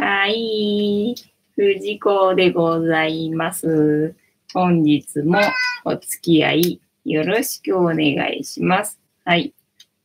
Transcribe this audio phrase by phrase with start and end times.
[0.00, 1.16] はい。
[1.56, 4.14] 藤子でございます。
[4.54, 5.40] 本日も
[5.84, 7.98] お付き合いよろしくお願
[8.32, 9.00] いします。
[9.24, 9.52] はい。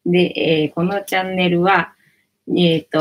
[0.04, 1.94] で、えー、このチャンネルは、
[2.48, 3.00] えっ、ー、と、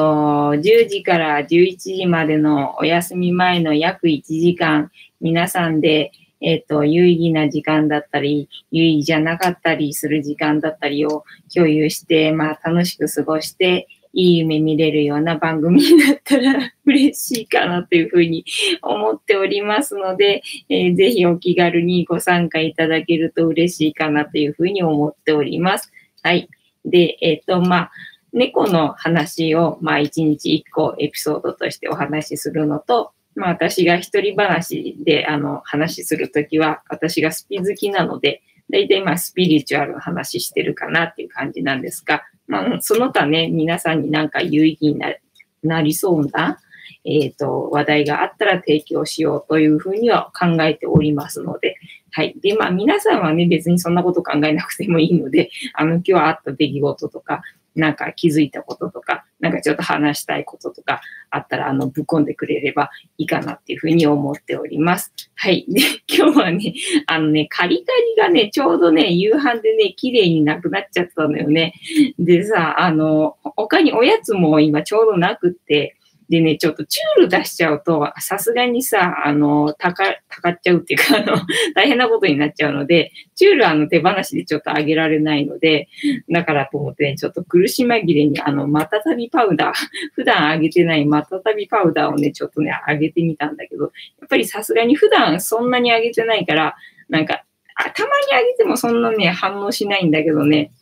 [0.55, 4.90] 10時から11時までのお休み前の約1時間、
[5.22, 6.12] 皆さんで、
[6.43, 11.24] えっ、ー、と、有意義な時間だったり、有意義じゃなかったりする時間だったりを
[11.54, 18.45] 共有して、まあ、楽しく過ごして、いい夢見れるような番組になったら嬉しいかなというふうに
[18.83, 25.91] 思っておりますので、えー、ぜひお気軽にご参加いただけると嬉しいかなというふうに思っております。
[26.23, 26.48] はい。
[26.84, 27.91] で、えっ、ー、と、まあ、
[28.33, 45.14] 猫の話を、まあ、一日一個エピソードとしてお話しするのと、まあ、私が一人話で、あの、話するときは、私がスピ好きなので、だいたいまあ、スピリチュアルの話してるかなっていう感じなんですが、まあ、その他ね、皆さんになんか有意義にな
[45.62, 46.59] なりそうな、
[47.05, 51.77] えっ、ー、と、話題があったら提供しようというふうには考えておりますので、
[52.12, 52.34] はい。
[52.41, 57.42] で、まあ皆さんはね、別にそんなこと考えなくてもいいので、あの、今日あった出来事とか、
[57.75, 65.12] なんか気づいたこととか、なんかちょっと話したいこととかあったら、あの、ぶっ込んでくれればいいかなっていうふうに思っております。
[65.34, 65.64] はい。
[65.70, 66.75] で、今日はね、
[67.06, 71.75] あのね、カリカリがね、ちょうどね、夕飯でね、綺麗になくなっちゃったのよね。
[72.19, 75.97] でさ、あの、他におやつも今ちょうどなくって、
[76.33, 81.36] でね、ちょっとチュール出しちゃうと、さすがにさ、あの、たか、たかっちゃうっていうか、あの、
[81.77, 85.89] 大変なことになっちゃうので、チュールあの手放しでちょっとあげられないので、
[86.30, 89.77] だからと思ってね、ちょっと苦し紛れに、あの、またたびパウダー、
[90.16, 96.77] 普段あげてないまたたびパウダーをね、ちょっとね、あげてみたんだけど、やっぱりさすがに普段そんなにあげてないから、
[97.11, 100.72] なんか、あたまにあげてもそんなね、反応しないんだけどね、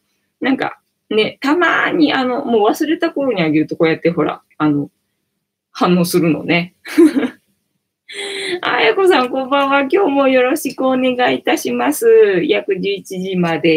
[0.41, 0.79] なんか、
[1.11, 4.91] ね、たまにあの、もう忘れた頃にあげるとこうやってほら、あの、
[5.73, 6.75] 反応するのね。
[8.63, 9.81] あやこさん、こんばんは。
[9.83, 12.43] 今日もよろしくお願いいたします。
[12.45, 13.69] 約11時まで、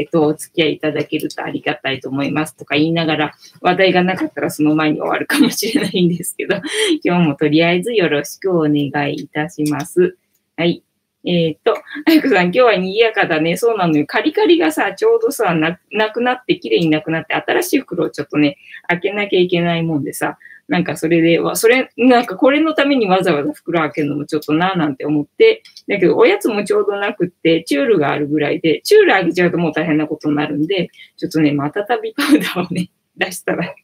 [0.00, 6.56] えっ、ー、と、お付き合いいただけるとありがたいと思いますとか言いながら、話題がなかったらその前に終わるかもしれないんですけど、
[7.04, 10.16] 今日もとりあえずよろしくお願いいたします。
[10.56, 10.82] はい。
[11.24, 11.76] えっ、ー、と、
[12.06, 13.58] あやこさん、今日は賑やかだね。
[13.58, 14.06] そうなのよ。
[14.06, 18.56] カリカリがさ、ちょうどさ、なくなって、綺麗になくなって、新しい袋をちょっとね、
[18.88, 20.38] 開けなきゃいけないもんでさ、
[20.72, 30.88] なんかそれで、それ、なんかこれのためにわざわざ袋開けるのもちょっとなぁなんて思って、だけどおやつもちょうどなくって、チュールがあるぐらいで、チュール開けちゃうともう大変なことになるんで、
[31.18, 32.88] ちょっとね、またたびパウダーをね、
[33.18, 33.74] 出したら、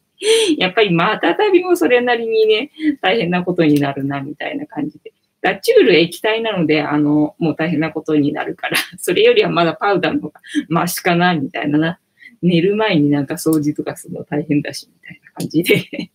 [0.57, 2.71] やっぱりまたたびもそれなりにね、
[3.03, 5.13] 大変なことになるな、みたいな感じで。
[5.43, 12.01] だチュール液体なので、あの、もう大変なことになるから、 それよりはまだパウダーの方がマシかな、みたいなな。
[12.41, 16.11] 寝る前になんか掃除とかするの大変だし、みたいな感じで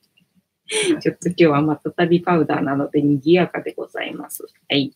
[1.01, 4.45] ちょっと今日はまたたびパウダーなので賑やかでございます。
[4.69, 4.93] はい。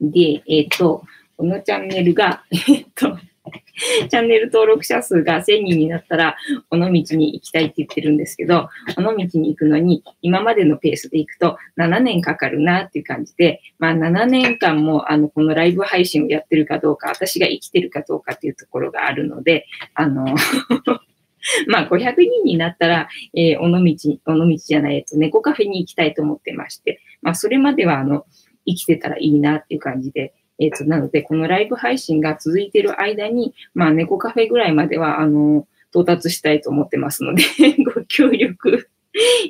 [0.00, 1.04] で、えっ、ー、と、
[1.36, 3.18] このチャンネルが、 えっと、
[4.08, 6.36] チャンネル登録者数が1000人になったら、
[6.70, 20.24] 尾道に行きたいって言ってるんですけど、尾道に行くのに、今までのペースで行くと7年かかるなっていう感じで、まあ7年間も、あの、このライブ配信をやってるかどうか、私が生きてるかどうかっていうところがあるので、あの
[21.68, 28.26] まあ、500人になったら、えー、尾道、尾道じゃない、えっと、猫カフェに行きたいと思ってまして、まあ、それまでは、あの、
[28.66, 37.42] 生きてたらいいなっていう感じで、えっ、と、なので、このライブ配信が続いてる間に、まあ、猫カフェぐらいまでは、あの、到達したいと思ってますので
[37.94, 38.88] ご協力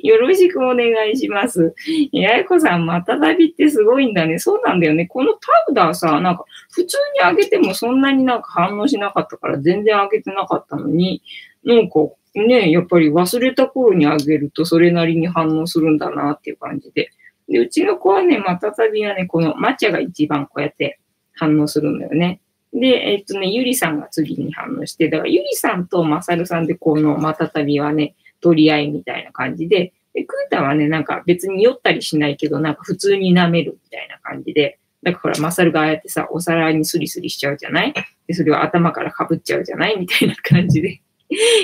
[0.03, 1.73] よろしくお願いします。
[2.11, 4.37] ややこさん、またたびってすごいんだね。
[4.37, 5.07] そうなんだよね。
[5.07, 5.39] このパ
[5.69, 11.23] ウダーさ、なんか、普通にあげてもそんなになんか反応しなかったから全然あげてなかったのに、
[11.65, 11.99] なんか、
[12.35, 17.09] ね、やっぱり忘れた頃にあげるとそれなりに反応するんだなっていう感じで。
[17.49, 20.99] で、うちの子はね、またたびはね、この抹茶が一番こうやって
[21.33, 22.41] 反応するんだよね。
[22.73, 37.93] で、えっとね、ゆりさんが次に反応して、だからゆりさんとまさるさんでこのまたたびはね、取り合いみたいな感じで、で、クータはね、なんか別に酔ったりしないけど、なんか普通に舐めるみたいな感じで、だからほら、マサルがああやってさ、お皿にスリスリしちゃうじゃない？
[38.27, 39.99] で、それを頭からかぶっちゃうじゃない？
[39.99, 41.01] みたいな感じで。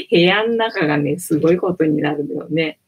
[0.09, 2.79] 部屋の中がね、すごいことになるのよね。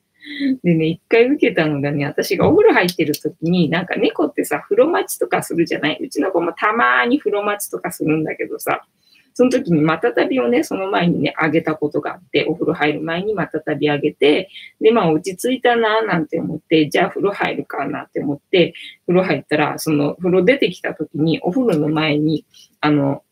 [0.63, 6.00] でね、一回受けたのがね、私がお風呂入ってる時に、なんか猫ってさ、風呂待ちとかするじゃない？
[6.01, 8.85] うちの子もたまに風呂待ちとかするんだけどさ、
[9.33, 18.75] その時にまたたびをね、その前にね、あげたことがあって、お風呂入る前にまたたびあげて、で、まあ落ち着いたなーなんて思って、じゃあ風呂入るかなって思って、
[19.07, 22.45] 風呂入ったら、その風呂出てきた時に、お風呂の前に、
[22.79, 23.24] あの、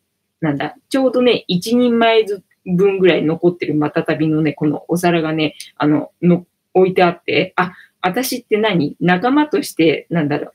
[0.42, 8.96] なんだ、ちょうどね、一人前ず分ぐらい残ってるまたたびのね、このお皿がね、あの、の、置いてあって、あ、私って何？
[9.00, 10.52] 仲間として、なんだろ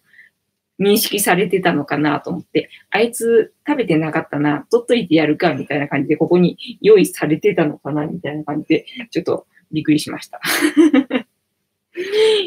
[0.79, 10.41] う、認識されてたのかなと思って、あいつ食べてなかったな、取っといてやるか、みたいな感じで、ここに用意されてたのかな、みたいな感じで、ちょっとびっくりしました。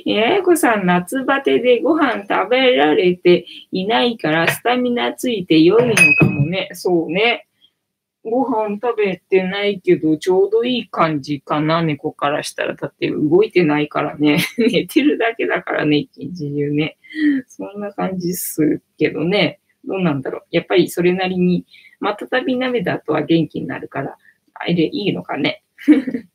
[0.06, 6.70] ややこさん、夏バテでご飯食べられていないからスタミナついて良いのかもね。
[6.74, 7.48] そうね。
[8.24, 12.76] ご飯食べてないけど、ちょうどいい感じかな、猫からしたら。
[12.76, 14.40] だって動いてないからね。
[14.58, 16.98] 寝てるだけだからね、一日中ね。
[17.48, 19.60] そんな感じっすけどね。
[19.86, 20.42] どうなんだろう。
[20.52, 21.66] やっぱりそれなりに、
[22.00, 24.18] またたび鍋だとは元気になるから、
[24.54, 25.64] あれいいのかね。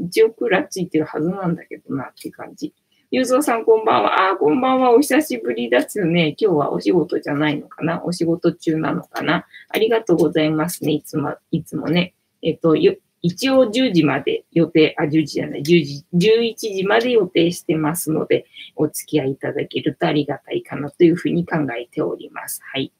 [0.00, 2.74] 一応クラーついってるはずなんだけどなって感じ。
[3.12, 4.30] ゆうぞうさんこんばんは。
[4.30, 4.90] ああ、こんばんは。
[4.90, 6.34] お久しぶりですね。
[6.36, 10.90] 今日はお仕事じゃないのかなお仕事中なのかなありがとうございますね。
[10.90, 12.14] いつも、いつもね。
[12.42, 12.74] えっと、
[13.22, 18.44] 一応10時まで予定、あ、10時じゃない、10時、11時まで予定してますので、
[18.74, 22.60] お付き合いいただけるとありがたいかなというふうに考えております。
[22.64, 22.92] はい。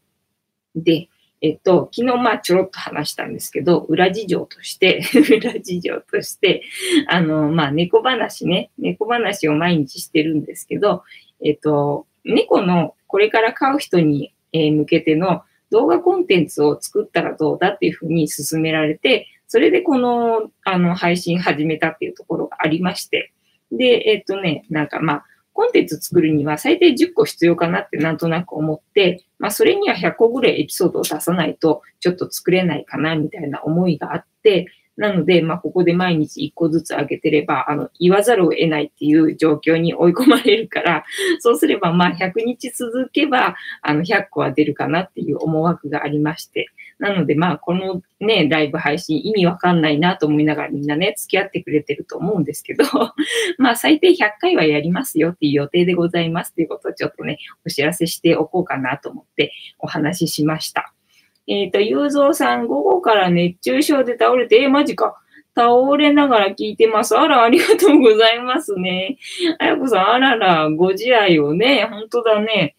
[0.76, 1.08] で、
[1.46, 5.00] えっと、昨日まあちょろっと話したんですけど、裏事情として、
[5.38, 6.62] 裏事情として、
[7.06, 11.04] あの、まあ猫話ね、猫話を毎日してるんですけど、
[11.44, 23.32] えっと、猫のこれから飼う人に向けての動画コンテンツを作ったらどうだっていうふうに勧められて、それでこの、あの、配信始めたっていうところがありまして、
[23.70, 25.26] で、えっとね、なんかまあ、
[25.56, 34.66] コンテンツ作るには最低10個必要かなってなんとなく思って、まあそれには100個ぐらいエピソードを出さないとちょっと作れないかなみたいな思いがあって、
[34.98, 41.04] なので、まあ、ここで毎日一個ずつ上げてれば、あの、言わざるを得ないっていう状況に追い込まれるから、
[41.40, 46.68] そうすれば、まあ、100日続けば、あの、100個は出るかなっていう思惑がありまして。
[46.98, 52.84] なので、まあ、このね、ライブ配信意味わかんないなと思いながらみんなね、付き合ってくれてると思うんですけど、
[53.58, 60.94] まあ、最低100回はやりますよっていう予定でございますということをちょっとね、お知らせしておこうかなと思ってお話ししました。
[61.46, 65.16] えっ、ー、と、ゆうぞうさん、午後から熱中症で倒れて、えー、マジか。
[65.54, 67.16] 倒れながら聞いてます。
[67.16, 69.16] あら、ありがとうございますね。
[69.58, 72.76] あやこさん、あらら、ご自愛をね、本当だね。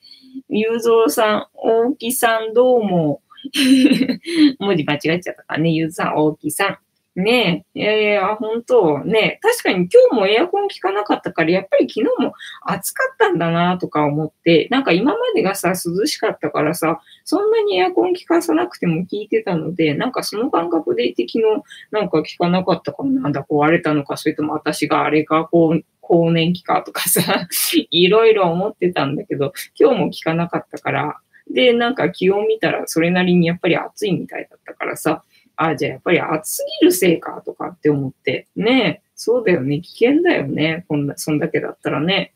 [0.49, 3.21] ゆうぞうさん、大木さん、どうも。
[4.59, 5.71] 文字間違えちゃったかね。
[5.71, 6.77] ゆうぞうさん、大木さん。
[7.17, 8.99] ねえ、いやいや、本当。
[8.99, 27.47] ね確かに今日もエアコン効かなかったから、やっぱり昨日も暑かったんだなとか思って、なんか今までがさ、涼しかったからさ、そんなにエアコン効かさなくても効いてたので、なんかその感覚でいて昨日なんか効かなかったから、なんだ壊れたのか、それとも私があれか、こう、更年期かとかさ、
[27.89, 31.17] いろいろ思ってたんだけど、今日も効かなかったから、
[31.51, 35.23] で、なんか気温見たらそれなりにやっぱり暑いみたいだったからさ、
[35.55, 42.33] あ、じゃあやっぱり暑すぎるせいかとかって思って、ねそうだよね、危険だよね、こんな、そんだけだったらね。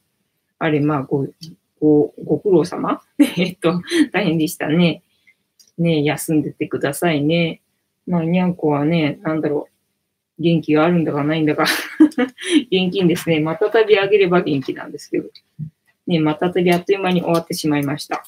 [0.58, 1.28] あれ、まあ、ご、
[1.80, 3.02] ご、ご苦労様？
[3.38, 3.82] えっと、
[4.12, 5.04] 大変でしたね。
[5.78, 7.62] ね休んでてくださいね。
[8.08, 9.68] まあ、にゃんこはね、なんだろ
[10.40, 11.66] う、元気があるんだかないんだか
[12.72, 13.40] 現金ですね。
[13.40, 15.30] またたびあげれば元気なんですけど。
[16.08, 18.26] ね、またたびあっという間に終わってしまいました。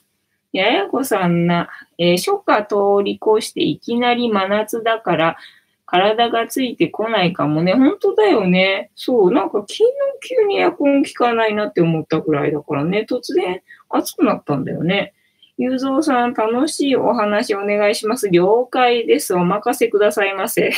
[0.53, 5.37] ややこさんな、えー、初夏通り越していきなり真夏だから、
[5.85, 7.73] 体がついてこないかもね。
[7.73, 8.89] 本当だよね。
[8.95, 9.31] そう。
[9.31, 9.83] なんか昨日
[10.21, 13.05] 急にエアコン効かないなって思ったくらいだからね。
[13.07, 15.13] 突然暑くなったんだよね。
[15.57, 18.29] ゆうぞうさん、楽しいお話お願いします。
[18.31, 19.35] 了解です。
[19.35, 20.71] お任せくださいませ。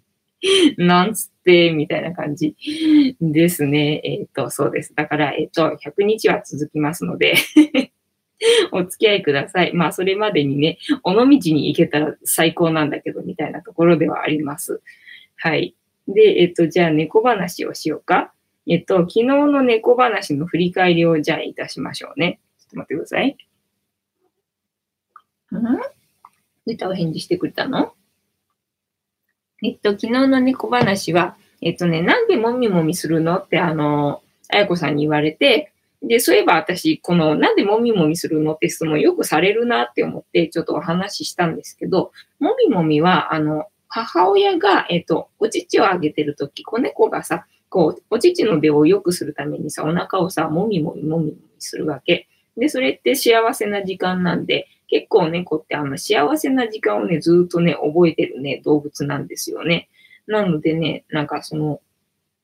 [0.78, 2.56] なんつって、みたいな感じ
[3.20, 4.00] ですね。
[4.04, 4.94] えっ、ー、と、そうです。
[4.94, 7.34] だから、えっ、ー、と、100日は続きますので
[8.72, 9.72] お付き合いください。
[9.74, 14.80] まあ、それまでにね、尾道に行けたら最高なんだけど、みたいなところではあります。
[15.36, 15.74] はい。
[16.08, 18.32] で、えっと、じゃあ猫話をしようか。
[18.66, 22.40] えっと、昨日の猫話の振り返りをじゃあいたしましょうね。
[22.58, 23.36] ちょっと待ってください。
[25.52, 26.72] ん？
[26.72, 27.94] 歌を返事してくれたの？
[29.62, 33.38] えっと、昨日の猫話は、えっとね、なんでもみもみするの？
[33.38, 52.28] ってあの、あやこさんに言われて、で、そういえば私、この、なんでもみもみするのって質問よくされるなって思って、ちょっとお話ししたんですけど、もみもみは、あの、母親が、えっ、と、お乳をあげてるとき、子猫がさ、こう、お乳の出を良くするためにさ、お腹をさ、もみもみもみもみするわけ。
[52.56, 59.88] で、それって幸せな時間なんで、結構猫ってあの幸せな時間をね、ずっとね、覚えてるね、動物なんですよね。
[60.26, 61.80] なのでね、なんかその、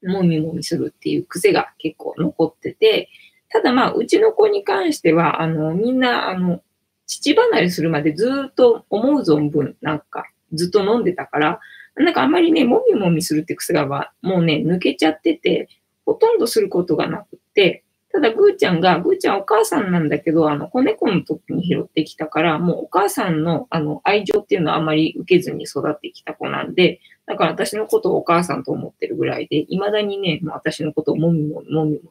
[0.05, 3.09] もみもみするっていう癖が結構残ってて、
[3.51, 6.63] ただまあ、うちの子に関しては、あの、みんな、あの、
[7.07, 11.61] 父離れするまでずっと思う存分、なんか、ずっと飲んでたから、
[11.97, 15.69] なんかあんまりね、もみもみするって癖がもうね、抜けちゃってて、
[16.05, 32.11] ほとんどすることがなくて、ただ、ぐーちゃんが、ぐーちゃんお母さんなんだけど、あの、子猫の時に拾ってきたから、もうお母さんの、あの、愛情っていうのはあまり受けずに育ってきた子なんで、だから私のことをお母さんと思ってるぐらいで、未だにね、もう私のことをもみもみもみもみ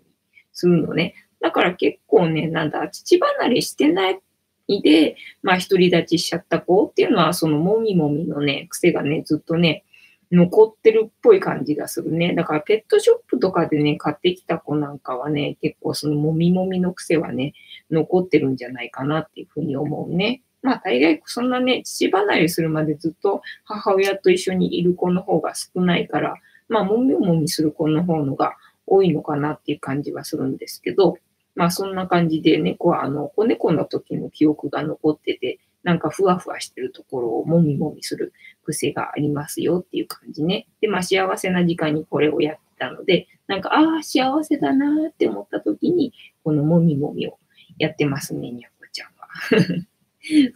[0.51, 1.15] するのね。
[1.45, 4.19] だから結構ね、なんだ、父離れしてない
[4.67, 9.83] で、まあ、独り立ちしちゃった子っていうのは、そのもみもみのね、癖がね、ずっとね、
[10.31, 12.33] 残ってるっぽい感じがするね。
[12.33, 17.53] だからペットショップとかでね、買ってきた子なんかはね、結構そのもみもみの癖はね、
[17.91, 20.41] 残ってるんじゃないかなっていうふうに思うね。
[20.63, 26.37] まあ大概そんなね、父離れするまでずっと母親と一緒にいる子の方が少ないから、
[26.69, 28.55] まあもみもみする子の方のが
[28.87, 31.17] 多いのかなっていう感じはするんですけど、
[31.55, 38.33] まあそんな感じで猫はあの子猫の時の記憶が残ってて、なんかふわふわしてるところをもみもみする
[38.63, 40.67] 癖がありますよっていう感じね。
[40.81, 47.37] で、まあ幸せな時間にこれをやってたので、なんか、ああ、幸せだなって思った時に、このもみもみを
[47.77, 49.85] やってますね、にゃこちゃんは。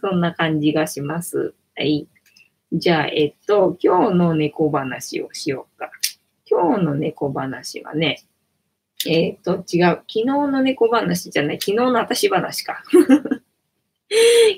[0.00, 1.54] そんな感じがします。
[1.76, 2.08] はい。
[2.72, 5.90] じゃあ、えっと、今日の猫話をしようか。
[6.46, 8.22] 今日の猫話はね、
[9.06, 10.02] えっ、と、違う。
[10.02, 11.58] 昨日の猫話じゃない。
[11.60, 12.82] 昨日の私話か。
[12.92, 13.04] 昨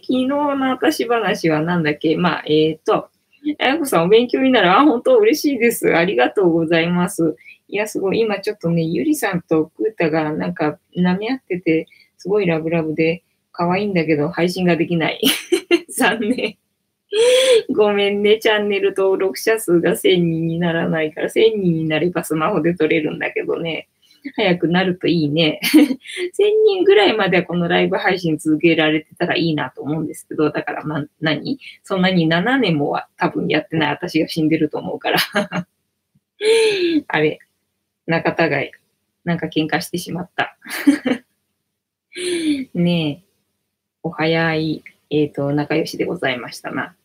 [0.07, 2.17] 日の私話はなんだっけ？
[2.17, 3.09] まあ、えっ、ー、と、
[3.59, 4.71] あやこさんお勉強になる。
[4.71, 5.95] あ、本当嬉しいです。
[5.95, 7.37] ありがとうございます。
[7.69, 8.21] いや、すごい。
[8.21, 11.87] 今ちょっとね、ゆりさんとくーたがなんか舐め合ってて、
[12.19, 13.23] すごいラブラブで
[13.53, 15.21] 可愛いんだけど、配信ができない。
[15.97, 16.57] 残念。
[17.75, 18.39] ごめんね。
[18.39, 23.89] チャンネル登録者数が1000人にならないから、1000人になればスマホで撮れるんだけどね。
[24.37, 25.61] 早くなるといいね。
[25.75, 25.97] 1000
[26.67, 31.59] 人ぐらいまではこのライブ配信続けられてたらいいなと思うんですけど、だからまあ何？
[31.83, 35.19] そんなに7年もは多分やってない私が死んでると思うから。
[37.09, 37.39] あれ、
[38.07, 38.71] 仲違い。
[39.25, 40.57] なんか喧嘩してしまった。
[42.75, 43.33] ねえ、
[44.03, 46.97] お早い、えっ、ー、と、仲良しでございましたな。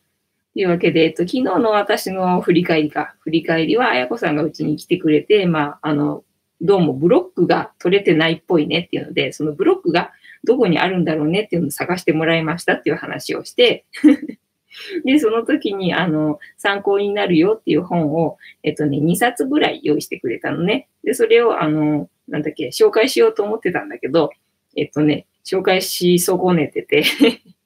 [0.54, 3.14] というわけで、えっと、昨日の私の振り返りか。
[3.20, 6.24] 振り返りは、あやこさんがうちに来てくれて、まあ、あの、
[6.60, 10.12] どうもブロックが取れてないっぽいねっていうので、そのブロックが
[10.44, 13.84] どこにあるんだろうねっていうのを探してもらいましたっていう話をして
[15.04, 20.88] で、その時に、あの、参考になるよっていう本を、えっとね、2冊ぐらい用意してくれたのね。
[21.04, 24.30] で、それを、あの、なんだっけ、紹介しようと思ってたんだけど、
[24.76, 27.02] えっとね、紹介し損ねてて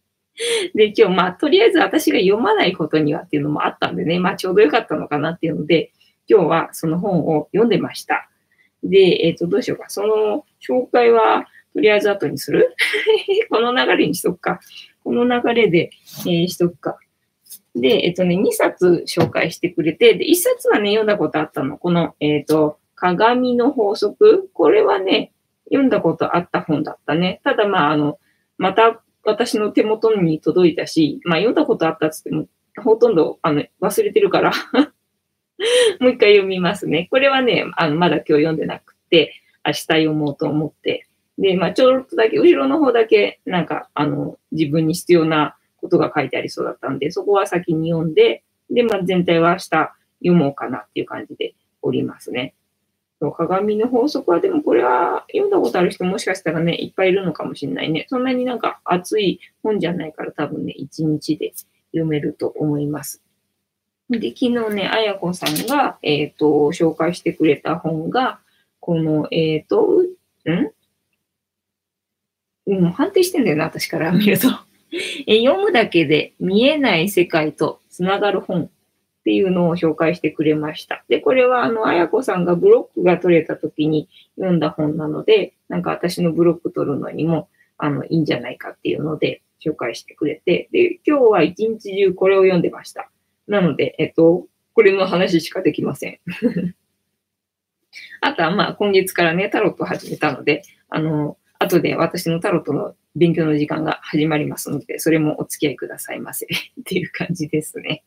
[0.75, 5.93] で、今日、まあ、とりあえず私が読まないことにはっていうのもあったんでね、まあ、ちょうどよかったのかなっていうので、
[6.29, 8.31] 今日はその本を読んでました。
[8.83, 9.89] で、えっ、ー、と、どうしようか。
[9.89, 12.75] その紹介は、とりあえず後にする？
[13.51, 14.61] この流れにしとくか。
[15.05, 15.91] この流れで、
[16.27, 16.99] えー、しとくか。
[17.75, 21.79] で、えっ、ー、とね、2冊紹介してくれて、で、1冊はね、読んだことあったの。
[21.79, 24.51] この、えっ、と、鏡の法則。
[24.53, 25.33] これはね、
[25.67, 27.41] 読んだことあった本だったね。
[27.45, 28.19] ただ、まあ、あの、
[28.59, 32.47] また私の手元に届いたし、まあ、読んだことあったっつっても、
[32.83, 34.53] ほとんど、あの、忘れてるから
[36.01, 37.09] もう一回読みますね。
[37.11, 41.07] これはね、あのまだ今日読んでなくて、明日読もうと思って。
[41.39, 49.69] で、まあ、ちょっとだけ、後ろの方だけ、なんか、あの、自分に必要なことが書いてありそうだったんで、そこは先に読んで、で、まあ、全体は明日
[50.25, 52.55] 読もうかなっていう感じでおりますね。
[53.37, 58.07] 鏡の法則は、でもこれは読んだことある人もしかしたらね、いっぱいいるのかもしれないね。
[58.09, 61.53] そんなになんか熱い本じゃないから多分ね、一日で
[61.93, 63.22] 読めると思います。
[64.21, 68.41] で、昨日ね、あやこさんが、えっ、ー、と、紹介してくれた本が、
[68.81, 70.03] この、えっ、ー、と、
[70.51, 70.73] ん？
[72.67, 74.49] うん、判定してんだよな、私から 見ると。
[75.27, 78.69] え読むだけで見えない世界とつながる本っ
[79.25, 81.05] ていうのを紹介してくれました。
[81.09, 93.12] で、これはあの、あやこさんがブロックが取れた時に読んだ本なので、なんか私のブロック取るのにも、あの、いいんじゃないかっていうので紹介してくれて、で、今日は一日中これを読んでました。
[93.47, 96.19] なので、えっと、これの話しかできません。
[98.21, 106.47] あとは、まあ、今月からね、タロット始めたので、あの、後で私のタロットの勉強の時間が始まりますので、それもお付き合いくださいませ
[106.81, 108.05] っていう感じですね。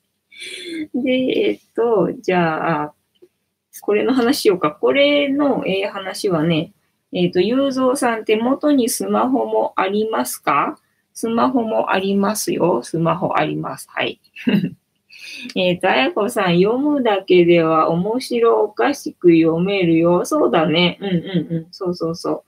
[0.94, 2.94] で、えっと、じゃあ、
[3.82, 4.72] これの話しようか。
[4.72, 6.74] これの、えー、話はね、
[7.14, 10.80] えっ、と、ゆうぞうさん手元にスマホもありますか？
[11.14, 12.84] スマホもありますよ。
[12.84, 13.88] スマホあります。
[13.90, 14.20] はい。
[15.56, 20.26] えっ、ー、と、あやこさん、読むだけでは面白おかしく読めるよ。
[20.26, 20.98] そうだね。
[21.02, 21.68] うんうんうん。
[21.72, 22.44] そうそうそ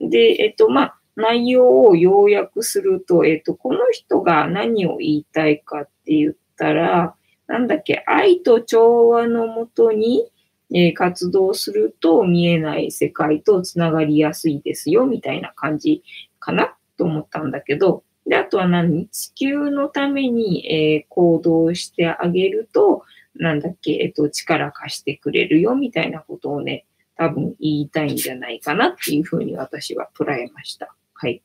[0.00, 0.08] う。
[0.08, 7.14] で、えっ、と、まあ、内容を要約すると、えっ、と、この人が何を言いたいかって言ったら、
[7.46, 10.30] なんだっけ、愛と調和のもとに
[10.70, 16.02] えー、活動すると見えない世界とつながりやすいですよ、みたいな感じ
[16.38, 19.08] かなと思ったんだけど、で、あとは何？
[19.08, 23.02] 地球のために、えー、行動してあげると、
[23.34, 26.84] なんだっけ、えっと、力貸してくれるよ、みたいなことをね、
[27.16, 30.94] 多分言いたいんじゃないかなっていうふうに私は捉えました。
[31.14, 31.42] はい。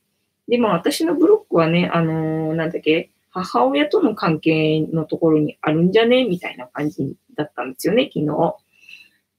[0.47, 6.25] で、まあ私のブロックはね、あのー、なんだっけ、母親との関係のところにあるんじゃね？
[6.25, 8.55] みたいな感じだったんですよね、昨日。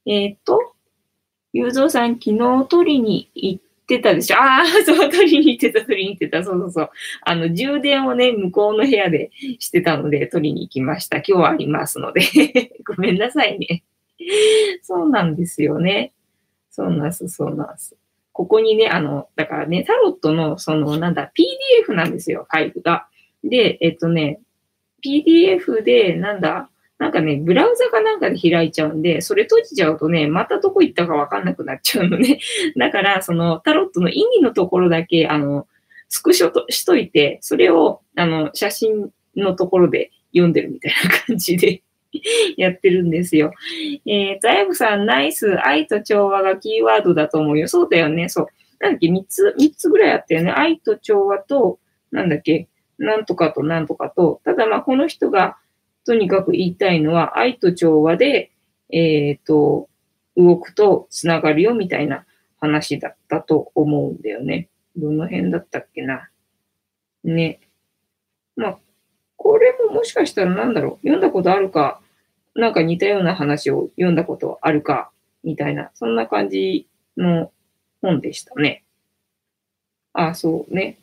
[0.07, 0.73] えっ、と、
[1.53, 6.43] ゆうぞうさん、昨日取りに行っってたでしょああ、 そう、取りに行ってた、取りに行ってた。
[6.43, 6.89] そうそうそう。
[7.21, 11.17] あの、充電をね、向こうの部屋でしてたので、取りに行きました。
[11.17, 12.21] 今日はありますので。
[12.85, 13.83] ごめんなさいね。
[14.81, 16.13] そうなんですよね。
[16.71, 17.95] そうなんです、そうなんです。
[18.33, 21.31] ここにね、あの、だからね、タロットの、その、なんだ、
[21.87, 23.07] PDF なんですよ、ファイルが。
[23.43, 24.41] で、えっとね、
[25.03, 32.39] PDF で、なんだ、なんかね、ブラウザかなんかで開いちゃうんで、それ閉じちゃうとね、またどこ行ったかわかんなくなっちゃうのね。
[32.77, 35.67] だから、そのタロットの意味のところだけ、あの、
[36.07, 41.81] スクショとしといて、それを、あの、写真のところで読んでるみたいな感じで
[42.55, 43.51] やってるんですよ。
[44.05, 47.67] えー、ザイブさん、ナイス、愛と調和がキーワードだと思うよ。
[47.67, 48.47] そうだよね、そう。
[48.79, 50.51] なんだっけ、3つ、3つぐらいあったよね。
[50.51, 51.79] 愛と調和と、
[52.11, 55.57] なんだっけ、なんとかとなんとかと、ただまあ、この人が、
[56.05, 58.51] とにかく言いたいのは、愛と調和で、
[58.91, 59.89] えっ、ー、と、
[60.37, 62.25] 動くと繋がるよみたいな
[62.59, 64.69] 話だったと思うんだよね。
[64.95, 66.29] どの辺だったっけな。
[67.23, 67.59] ね。
[68.55, 68.77] まあ、
[69.35, 71.07] これももしかしたらなんだろう。
[71.07, 72.01] 読んだことあるか、
[72.53, 75.11] なんか似たような話を読んだことあるか、
[75.43, 77.51] みたいな、そんな感じの
[78.01, 78.83] 本でしたね。
[80.13, 80.97] あ、そうね。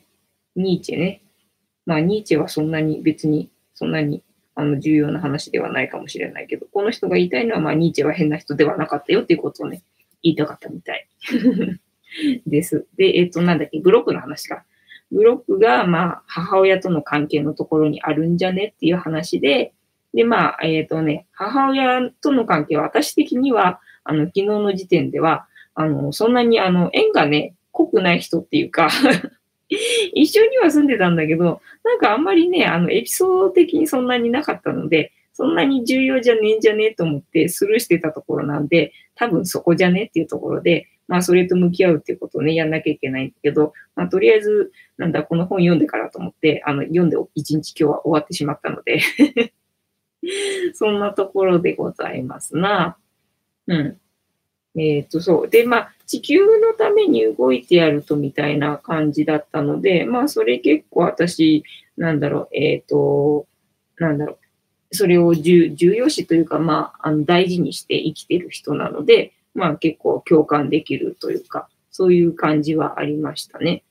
[0.55, 1.21] ニーチェね。
[1.85, 4.23] まあ、ニーチェはそんなに別に、そんなに
[4.55, 9.83] あの、重要な話ではないかもしれないけど、この人が言いたいのは、まあ、ニーチェは変な人ではなかったよっていうことをね、
[10.21, 11.07] 言いたかったみたい
[12.45, 12.85] です。
[12.97, 14.63] で、えっ、ー、と、なんだっけ、ブロックの話か。
[15.11, 19.73] ブロックが、まあ、母親との関係のところにあるんじゃねっていう話で、
[20.13, 28.89] で、まあ、えっ、ー、とね、母親との関係は私的には、あの、昨日の時点では、あの、そんなに、あの、縁がね、濃くない人っていうか
[30.13, 48.99] 一緒には住んでたんだけど、なんかあんまりね、あの、エピソード的にそんなになかったので、そんなに重要じゃねえんじゃねえと思ってスルーしてたところなんで、多分そこじゃねっていうところで、まあそれと向き合うっていうことをね、やんなきゃいけないんだけど、まあとりあえず、なんだ、この本読んでからと思って、あの、読んで一日今日は終わってしまったので
[50.73, 52.97] そんなところでございますな。
[53.67, 53.99] うん。
[54.75, 55.49] えっ、ー、と、そう。
[55.49, 61.63] で、まあ、地球のために動いてやるとみたいな感じだったので、まあ、それ結構私、
[61.97, 63.47] なんだろう、えっ、ー、と、
[63.97, 64.33] なんだろ
[64.91, 73.83] う、それを重要視というか、まあ、あの大事にして生きてる人なので、まあ、結構共感できるというか、そういう感じはありましたね。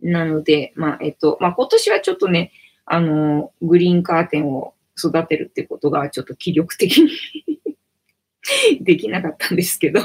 [0.00, 2.52] なので、まあ、えっ、と、まあ、今年はちょっとね、
[2.84, 7.10] あの、グリーンカーテンを育てるってことがちょっと気力的に
[8.80, 10.00] できなかったんですけど。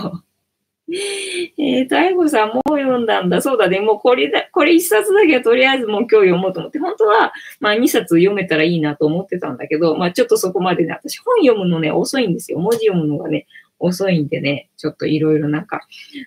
[1.57, 3.41] えっ、ー、と、愛子さんもう読んだんだ。
[3.41, 3.79] そうだね。
[3.79, 12.59] もうこれだ、これ一冊だけはとりあえずもう今日読もうと思って、本当は、まあ二冊読めたらいいなと思ってたんだけど、まあちょっとそこまでね、私本読むのね、遅いんですよ。
[12.59, 13.47] 文字読むのがね、
[13.79, 15.81] 遅いんでね、ちょっといろいろなんか、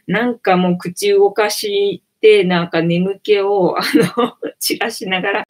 [0.07, 3.83] なんかもう口動かして、なんか眠気を、 あ
[4.17, 5.45] の、散らしながら、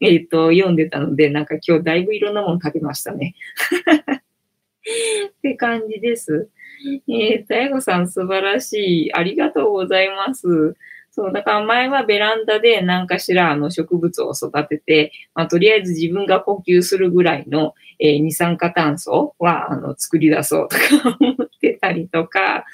[0.00, 3.34] えっ、ー、と、読んでたので、なんか今日だいぶいろんなもの食べましたね。
[5.28, 6.48] って感じです。
[7.08, 9.12] えー、大悟さん素晴らしい。
[9.14, 10.76] ありがとうございます。
[11.10, 22.64] そう、だから前はベランダで何かしらあの植物を育てて、まあ、とりあえず自分が呼吸するぐらいの、えー、二酸化炭素はあの作り出そうとか思ってたりとか、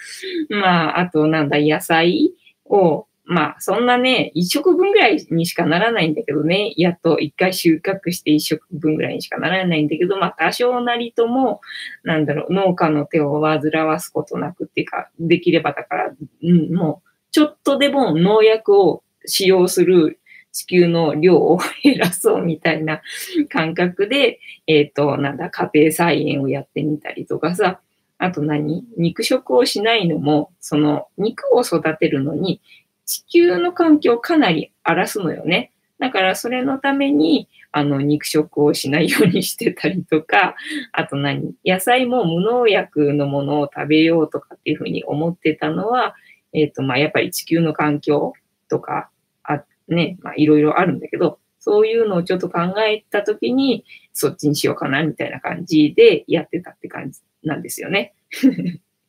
[0.50, 2.32] まあ、あとなんだ、野菜
[2.66, 11.60] をまあ、そんなね、一食分ぐらいにしかならないんだけどね、やっと一回収穫して一食分ぐらいにしかならないんだけど、まあ、多少なりとも、
[12.02, 20.20] なんだろう、農家の手を煩わすことなくっていうか、できればだから、うん、もう、ちょっとでも農薬を使用する
[20.52, 23.00] 地球の量を減らそうみたいな
[23.48, 27.80] 感覚で、えっ、ー、と、なんだ、家庭菜園をやってみたりとかさ、
[28.18, 28.84] あと何？
[28.96, 32.60] 肉食をしないのも、その肉を育てるのに
[33.04, 35.72] 地球の環境をかなり荒らすのよね。
[35.98, 40.54] だからそれのために、あの、肉食をしないようにしてたりとか、
[40.92, 41.54] あと何？
[41.64, 46.14] 野菜も無農薬のものを食べようとかっていうふうに思ってたのは、
[46.52, 48.32] えっ、ー、と、まあ、やっぱり地球の環境
[48.68, 49.10] とか、
[49.42, 58.14] あ、ね、まあ、いろいろあるんだけど、そういうのをちょっと考えたときに、そっちにしようかな、みたいな感じでやってたって感じなんですよね。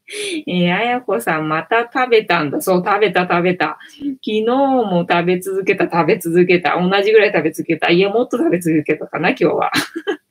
[0.48, 2.62] えー、あやこさん、また食べたんだ。
[2.62, 3.80] そう、食べた、食べた。
[3.98, 6.80] 昨日も食べ続けた、食べ続けた。
[6.80, 7.90] 同じぐらい食べ続けた。
[7.90, 9.72] いや、もっと食べ続けたかな、今日は。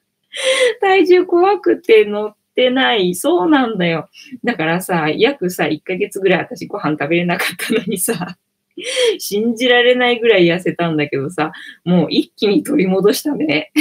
[0.80, 3.14] 体重怖くて乗ってない。
[3.14, 4.08] そうなんだよ。
[4.44, 8.36] だからさ、約さ、1ヶ月ぐらい私ご飯食べれなかったのにさ、
[9.18, 11.52] 信じられないぐらい痩せたんだけどさ、
[11.84, 13.72] もう一気に取り戻したね。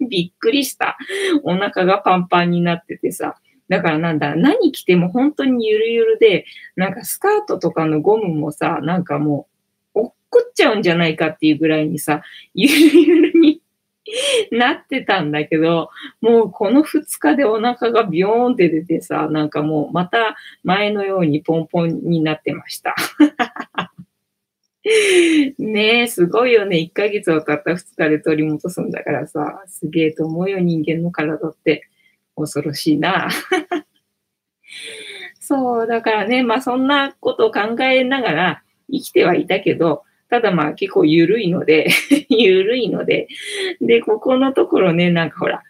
[0.00, 0.96] びっくりした。
[1.42, 3.36] お腹がパンパンになっててさ。
[3.68, 6.44] だからなんだ、何着ても本当にゆるゆるで、
[6.76, 9.48] なんかスカートとかのゴムもさ、なんかも
[9.94, 12.22] う、落っこっちゃうんじゃないかっていうぐらいにさ、
[12.54, 13.60] ゆるゆるに
[14.52, 22.94] なってたんだけど、もうこの2日でお腹がビヨーンって出てさ、なんかもうまた前のようにポンポンになってました。
[25.58, 26.76] ねえ、すごいよね。
[26.76, 31.88] 1ヶ月はたった2日で取り戻すんだからさ、すげえと思うよ、人間の体って。
[32.36, 33.28] 恐ろしいな。
[35.40, 41.90] そう、だからね、まあそんなことを考えながら生きてはいたけど、ただまあ結構緩いので
[42.28, 43.28] 緩いので、
[43.80, 45.62] で、ここのところね、なんかほら、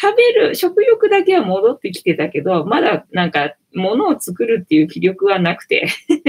[0.00, 5.88] 食べる、食欲だけは戻ってきてたけど、まだなんか物を作るっていう気力はなくて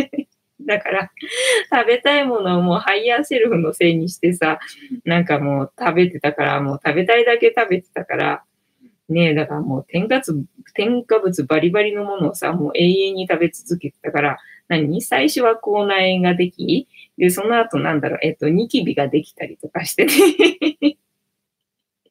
[0.61, 1.11] だから、
[1.71, 4.59] 食べたいものをもう higher self のせいにしてさ、
[5.05, 8.43] なんかもう食べてたから、もう食べたいだけ食べてたから、
[9.09, 10.45] ねえ、だからもう添加物、
[10.75, 20.97] 添加物バリバリのものをさ、もう永遠に食べ続けてたから、何最初は口内炎ができ、で、その後なんだろう、えっと、ニキビができたりとかしてね。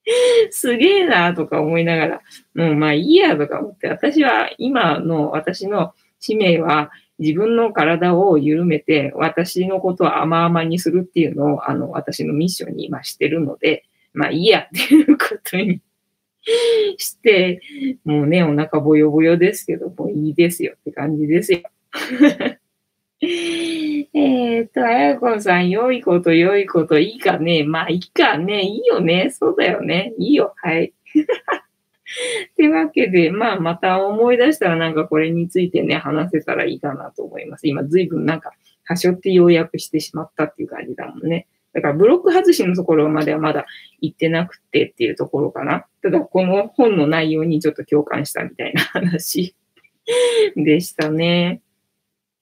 [0.50, 2.20] すげえなとか思いながら、
[2.54, 15.80] もうまあいいやとか思って、私は今の私の使命は自分の体を緩めて、私のことを甘々にするっていうのを、あの、私のミッションに今してるので、まあいいやっていうことに
[16.98, 17.60] して、
[18.04, 21.60] もうね、お腹ぼよぼよですけど、もういいですよって感じですよ。
[23.20, 27.64] えっと、あやこさん、良いこと、良いこと、いいかね。
[27.64, 28.62] まあ、いいかね。
[28.62, 29.30] いいよね。
[29.30, 30.14] そうだよね。
[30.18, 30.54] いいよ。
[30.56, 30.92] はい。
[32.52, 37.66] ってわけで、まあ、また思い出したらなんかこれについてね、話せたらいいかなと思います。
[37.66, 38.52] 今、随分なんか、
[38.84, 41.46] はしょって要約してしまったっていう感じだもんね。
[41.74, 43.66] だからブロック外しのところまではまだ
[44.00, 45.86] 行ってなくてっていうところかな。
[46.02, 49.54] ただこの本の内容にちょっと共感したみたいな話
[50.56, 51.60] でしたね。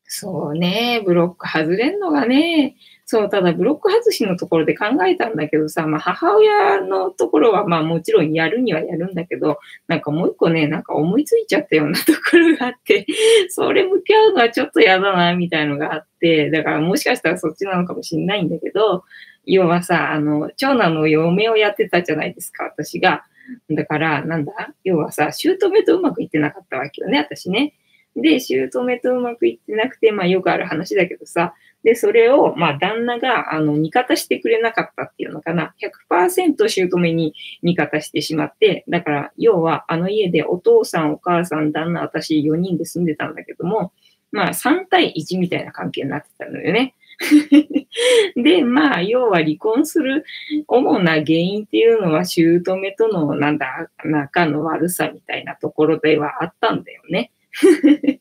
[0.04, 2.76] そうね、ブロック外れんのがね、
[3.08, 13.06] そう、ただブロック外しのところで考えたんだけどさ、まあ母親のところはまあもちろんやるにはやるんだけど、なんかもう一個ね、なんか思いついちゃったようなところがあって、
[13.48, 19.04] それ向き合うのはちょっと嫌だな、みたいのがあって、だからもしかしたらそっちなのかもしれないんだけど、
[19.44, 23.22] 要はさ、あの、長男の嫁をやってたじゃないですか、私が。
[23.70, 24.52] だから、なんだ？
[24.82, 27.74] 要はさ、姑とうまくいってなかったわけよね、私ね。
[28.16, 31.54] で、姑とうまくいってなくて、まあよくある話だけどさ、
[31.86, 35.72] で、それを、まあ、旦那が、あの、味方してくれなかったっていうのかな。
[36.10, 43.92] 100%姑に味方してしまって、だから、要は、あの家でお父さん、お母さん、旦那、私4人で住んでたんだけども、
[44.32, 46.96] まあ、3対1みたいな関係になってたのよね。
[48.34, 50.24] で、まあ、要は離婚する
[50.66, 52.60] 主な原因っていうのは、姑
[52.98, 57.30] との、なんだ、仲の悪さみたいなところではあったんだよね。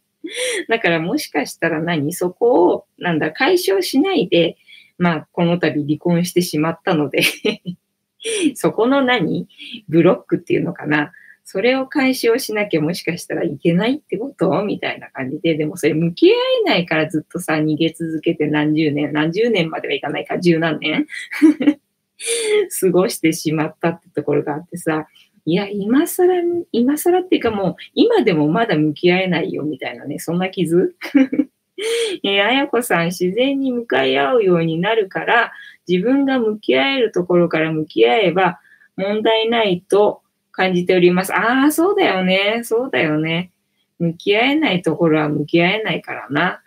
[0.70, 4.58] だからもしかしたら何そこを、なんだ、解消しないで、
[4.98, 7.22] まあ、この度離婚してしまったので
[8.56, 9.48] そこの何
[9.90, 11.12] ブロックっていうのかな。
[11.48, 14.64] それを解消しなきゃもしかしたらいけないってこと？
[14.64, 21.06] みたいな感じで、でもそれ向き合えないからずっとさ、逃げ続けて何十年、何十年まではいかないか、十何年？
[22.82, 25.08] 過ごしてしまったってところがあってさ、
[25.46, 26.34] いや、今更、
[26.72, 30.96] 今更っていうかもう、今でもまだ向き合えないよみたいなね、そんな傷？
[32.24, 35.52] え、あやこさん、自然に向かい合うようになるから、
[35.88, 38.60] 自分が向き合えるところから向き合えば
[38.96, 41.34] 問題ないと感じております。
[41.34, 42.62] ああ、そうだよね。
[42.64, 43.52] そうだよね。
[44.00, 46.62] 向き合えないところは向き合えないからな。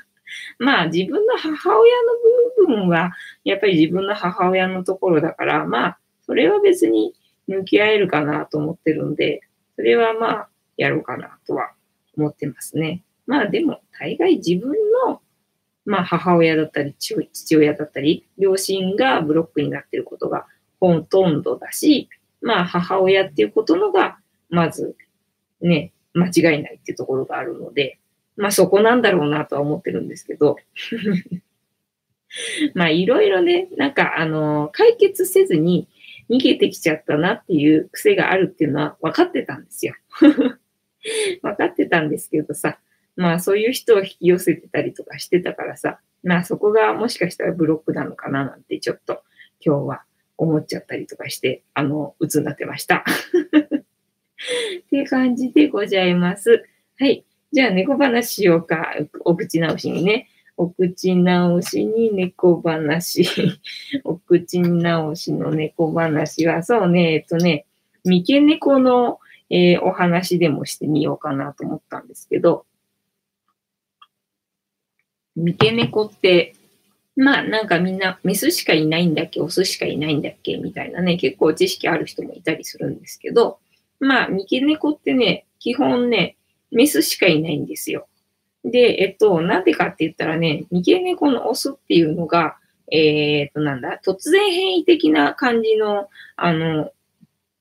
[0.58, 2.12] まあ自分の母親の
[2.58, 3.12] 部分は、
[3.44, 7.14] やっぱり自分の母親のところだから、まあ、それは別に
[7.48, 9.40] 向き合えるかなと思ってるんで、
[9.76, 11.72] それはまあ、やろうかなとは
[12.16, 13.02] 思ってますね。
[13.26, 14.70] まあでも、大概自分
[15.06, 15.20] の、
[15.84, 20.46] まあ母親だったり、父親だったり、両親がブロックになってることが
[20.80, 22.08] ほとんどだし、
[22.40, 24.18] まあ母親っていうことのが、
[24.50, 24.96] まず
[25.60, 27.98] ね、間違いないっていうところがあるので、
[28.36, 30.56] まあそこなんだろうなとは思ってるんですけど、
[32.74, 35.88] まあいろいろね、なんかあの、解決せずに、
[36.30, 39.94] 逃げてきちゃったなっていう癖があるっていうのは分かってたんですよ。
[41.42, 42.78] 分かってたんですけどさ、
[43.16, 49.22] まあそういう人を引き寄せてたりとかしてたからさ、まあそこがもしかしたらブロックなのかななんてちょっと
[49.64, 50.02] 今日は
[50.36, 53.04] 思っちゃったりとかして、あの、鬱になってました。
[53.04, 56.64] っていう感じでございます。
[56.98, 57.24] はい。
[57.52, 58.94] じゃあ猫話しようか。
[59.24, 60.28] お口直しにね。
[60.58, 63.24] お口直しに猫話。
[64.02, 67.64] お口直しの猫話は、そうね、えっとね、
[68.04, 72.66] 三毛猫の、えー、お話でもしてみようかなと思ったんですけど、
[75.36, 76.54] 三毛猫って、
[77.14, 80.56] まあなんかみんなメスしかいないんだっけ、オスしかいないんだっけ？
[80.56, 83.60] みたいなね、結構知識ある人もいたりするんですけど、
[84.00, 86.36] まあ三毛猫ってね、基本ね、
[86.72, 88.08] メスしかいないんですよ。
[88.64, 92.56] で、えっと、なんでかって言ったらね、三毛猫のオスっていうのが、
[92.90, 96.90] えー、っと、なんだ、突然変異的な感じの、あの、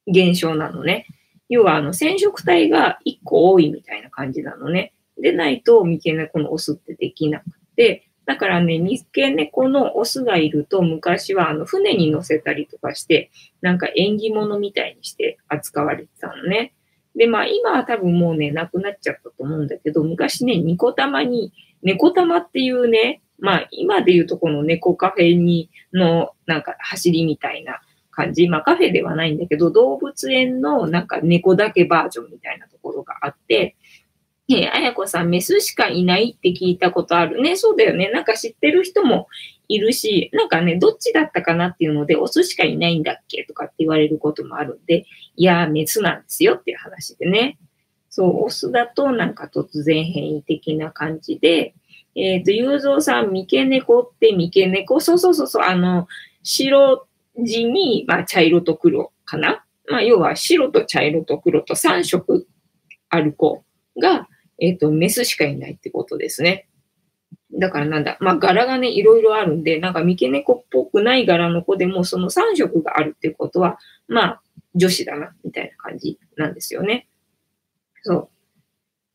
[0.07, 1.07] 現象なのね。
[1.49, 4.93] 要は、あの、染色体が1個多いみたいな感じなのね。
[5.19, 13.31] でないと、三毛猫のオスってできなくて、だからね、三毛猫のオスがいると、昔はあの船に乗せたりとかして、
[13.61, 16.73] なんか縁起物みたいにして扱われてたのね。
[17.17, 21.51] で、まあ今は多分もうね、なくなっちゃったと思うんだけど、昔ね、ニコ玉に、
[21.81, 28.47] 猫玉っていうね、まあ今で言うとこの猫カフェにのなんか走りみたいな感じ。
[28.47, 33.75] まあカフェではないんだけど、動物園のなんか猫だけバージョンみたいなところがあって、
[34.49, 37.57] えあやこさん、メスしかいないって聞いたことあるね。
[37.57, 38.09] そうだよね。
[38.11, 39.27] なんか知ってる人も
[39.67, 45.05] いるし、なんかね、どっちだったかなっていうので、オスしかいないんだっけとかって言われることもあるんで、
[45.37, 47.57] いや、メスなんですよっていう話でね。
[48.09, 51.75] そう、オスだとなんか突然変異的な感じで、
[52.15, 56.07] えっ、ー、と、ゆうぞうさん、三毛猫って三毛猫、そうそうそうそう、あの、
[56.41, 57.07] 白
[57.45, 59.63] 地に、まあ、茶色と黒かな？
[59.89, 62.47] まあ、要は白と茶色と黒と3色
[63.09, 63.63] ある子
[64.01, 64.27] が、
[64.59, 66.67] えっ、ー、と、メスしかいないってことですね。
[67.53, 74.41] だからなんだ、まあ柄がね、いろいろあるんで、なんか三毛猫っぽくない柄の子でもその3色があるってことは、まあ
[74.77, 77.07] 女子だな、みたいな感じなんですよね。
[78.03, 78.29] そ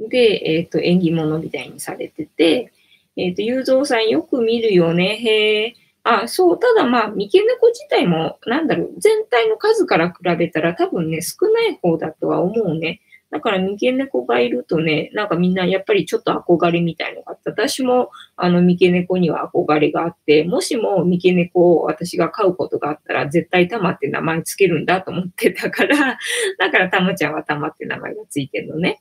[0.01, 0.09] う。
[0.09, 2.72] で、えっ、ー、と、縁起物みたいにされてて、
[3.16, 5.16] えっ、ー、と、雄三さんよく見るよね。
[5.16, 5.75] へえ。
[6.05, 6.59] あ、そう。
[6.59, 13.01] ただまあ、三毛猫自体も、なんだろう、全体の数から比べたら多分ね、少ない方だとは思うね。
[13.33, 26.18] だから三毛猫がいるとね、なんかみんなやっぱりちょっと憧れみたいのがあって、私もあの三毛猫には憧れがあって、もしも三毛猫を私が飼うことがあったら、絶対タマって名前つけるんだと思ってたから、
[26.59, 29.01] だからタマちゃんはタマって名前がついてるのね。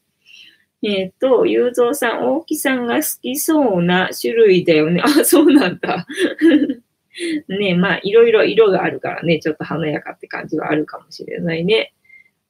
[0.82, 5.02] えっ、ー、と、ゆうぞうさん、大木さんが好きそうな種類だよね。
[5.04, 6.08] あ、そうなんだ。
[7.50, 11.94] ねまあ、いろいろ色があるからね、ちょっと華やかって感じはあるかもしれないね。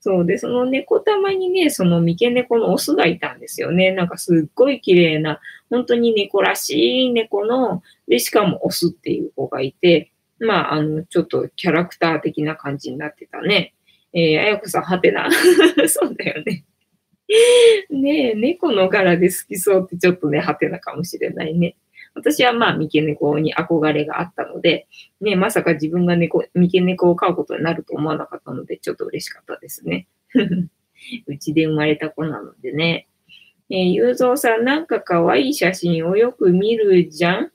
[0.03, 3.91] そうで、その猫玉にね、その三毛猫のオスがいたんですよね。
[3.91, 13.75] なんかすっごい綺麗な、本当に猫らしい猫の、で、しかもオスっていう子がいて、まあ、あの、ちょっとキャラクター的な感じになってたね。
[14.11, 15.29] えー、あやこさん、はてな。
[15.87, 16.65] そうだよね。
[17.91, 21.75] ねえ、猫の柄で好きそうってちょっとね、はてなかもしれないね。
[22.13, 24.87] 私はまあ、三毛猫に憧れがあったので、
[25.21, 30.07] ね、まさか自分が猫、三毛猫を飼うことになると思わなかったので、ちょっと嬉しかったですね。
[31.25, 33.07] うちで生まれた子なのでね。
[33.69, 37.51] えー、ゆうぞうさん、なんか可愛い写真をよく見るじゃん？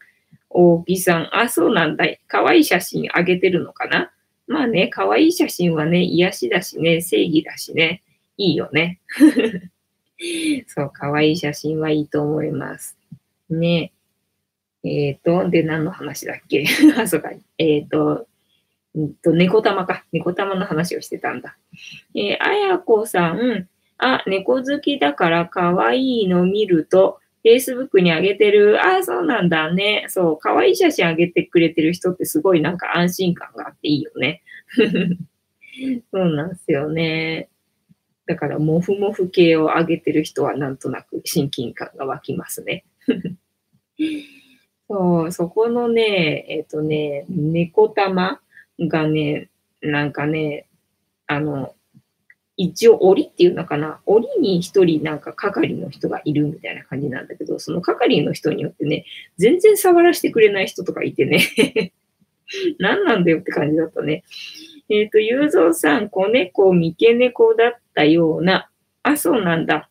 [0.49, 2.07] 大木さん、あ、そうなんだ。
[2.27, 4.11] 可愛い写真あげてるのかな？
[4.47, 8.03] まあね、可愛い写真はね、癒しだしね、正義だしね、
[8.39, 9.01] いいよね。
[10.67, 12.97] そう、可愛い写真はいいと思います。
[13.51, 13.93] ね。
[14.87, 16.65] えっ、ー、と、で、何の話だっけ？
[16.97, 17.31] あ、そうか。
[17.59, 18.29] えっ、ー、と、
[18.99, 20.05] んと、猫玉か。
[20.13, 21.57] 猫玉の話をしてたんだ。
[22.15, 23.69] えー、あやこさん、
[23.99, 28.85] あ、猫好きだから可愛いの見ると、Facebook に上げてる。
[28.85, 30.07] あ、そうなんだね。
[30.09, 34.43] そう、可愛い写真上げてくれてる人ってすごいなんか安心感があっていいよね。
[36.13, 37.49] そうなんですよね。
[38.27, 42.85] だから、モフモフ系を上げてる人はなんとなく親近感が湧きますね。
[44.89, 48.41] そう、そこのね、えっ、とね、猫玉
[48.79, 49.49] がね、
[49.83, 50.67] なんかね、
[51.27, 51.75] あの、
[52.57, 59.05] 一応檻っていうのかな、檻に一人なんか係の人がいるみたいな感じなんだけど、その係の人によってね、
[59.37, 61.93] 全然触らせてくれない人とかいてね
[62.79, 64.25] 何なんだよって感じだったね。
[64.89, 68.71] えっ、ー、と、ゆうぞうさん、子猫、三毛猫だったような、
[69.03, 69.91] あ、そうなんだ。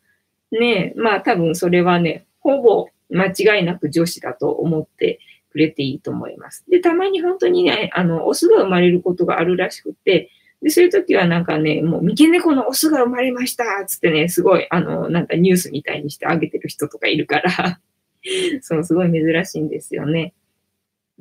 [0.52, 5.20] ねまあ多分それはね、ほぼ間違いなく女子だと思って
[5.52, 6.66] くれていいと思います。
[6.70, 10.30] で、たまに本当にね、あの、オスが生まれることがあるらしくて、
[10.62, 17.80] で、そういう時はなんかね、もう三毛猫のオスが生まれましたつってね、すごい、あの、なんかニュースみたいにしてあげてる人とかいるから
[18.62, 20.34] そう、すごい珍しいんですよね。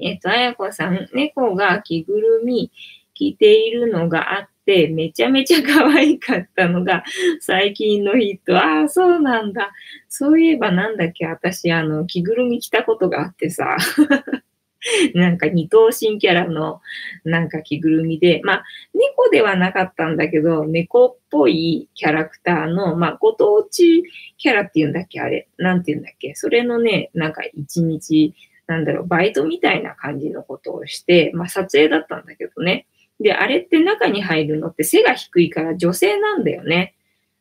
[0.01, 2.73] えっ、と、あやこさん、猫が着ぐるみ
[3.13, 7.05] 着ているのがあって、めちゃめちゃ可愛かったのが
[7.41, 8.57] 最近のヒット。
[8.57, 9.73] ああ、そうなんだ。
[10.09, 13.77] そういえばなんだっけ、私、あの、着ぐるみ着たことがあってさ。
[15.15, 16.83] なんか二頭身キャラの
[17.25, 24.05] なんか着ぐるみで、まあ、猫ではなかったんだけど、猫っぽいキャラクターの、まあ、ご当地
[24.37, 25.21] キャラっていうんだっけ？
[25.21, 25.49] あれ。
[25.57, 26.35] なんていうんだっけ？
[26.35, 28.35] それのね、なんか一日、
[28.67, 32.87] なんだろう、バイトみたいな感じのことをして、まあ、撮影だったんだけどね。
[33.21, 36.95] で、あれって中に入るのって背が低いから女性なんだよね。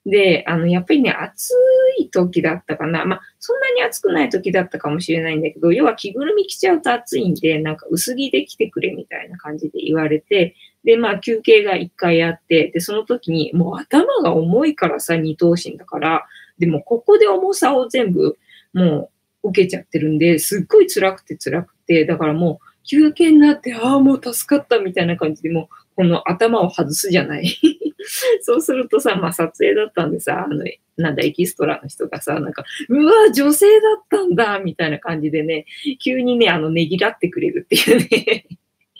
[0.05, 1.51] で、あの、やっぱりね、暑
[1.97, 3.05] い時だったかな。
[3.05, 16.25] まあ、そんなに暑くない時だったかもしれないんだけど、要は着ぐるみ着ちゃうと暑いんで、なんか薄着で着てくれみたいな感じで言われて、で、まあ、休憩が一回あって、で、その時に、もう頭が重いからさ、二頭身だから、
[16.59, 18.37] でもここで重さを全部、
[18.73, 19.09] も
[19.43, 27.55] う、受けちゃってるんで、すっごい辛くて辛くて、だからもう、休憩になって、ああ、もう助かったみたいな感じで、もう、この頭を外すじゃない
[28.41, 30.63] そうするとさ、まあ撮影だったんでさ、あの、
[30.97, 35.65] なんだ、エキストラの人がさ、なんか、うわ、女性だったんだ、みたいな感じでね、
[36.03, 38.45] 急にね、あの、ねぎらってくれるっていうね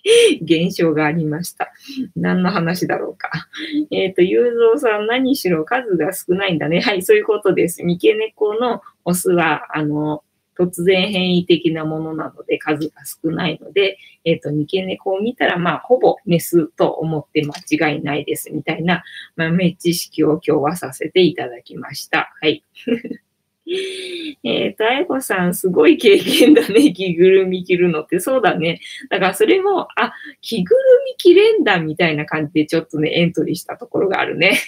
[0.42, 1.72] 現象がありました。
[2.16, 3.32] 何の話だろうか。
[3.92, 6.82] えっ、ー、と、ゆうぞうさん、何しろ数が少ないんだね。
[6.82, 7.84] はい、そういうことです。
[7.84, 10.24] 三毛猫のオスは、あの、
[10.58, 19.04] 突然変異的なものなので数が少ないので、えっ、ー、と、三毛猫を見たら、まあ、ほぼメスと思って間違いないですみたいな
[19.36, 22.34] 豆知識を今日はさせていただきました。
[22.42, 22.64] はい。
[24.44, 26.94] えっと、あやこさん、すごい経験だね。
[26.94, 28.20] 着ぐるみ着るのって。
[28.20, 28.82] そうだね。
[29.10, 34.60] だからそれも、あ、着ぐるみ着れんだみたいな感じでちょっとね、エントリーしたところがあるね。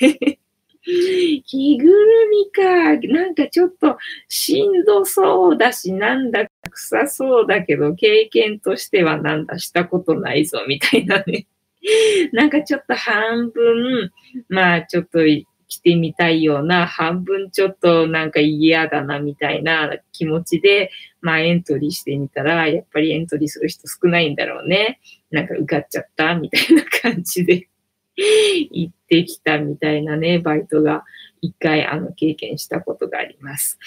[0.86, 2.98] 着ぐるみか。
[3.14, 3.98] なんかちょっと
[4.30, 11.48] しんどそうだし、なんだか臭そうだけど、経験としてはなんだしたことないぞ、みたいなね。
[12.34, 14.12] なんかちょっと半分、
[14.50, 15.20] まあちょっと
[15.68, 25.00] 着てみたいような、半分ちょっとなんか嫌だなみたいな気持ちで、まあエントリーしてみたら、やっぱりエントリーする人少ないんだろうね。
[25.32, 27.68] なんか受かっちゃったみたいな感じで
[28.72, 31.04] 行 てきたみたいなね、バイトが
[31.42, 33.80] 一回あの経験したことがあります。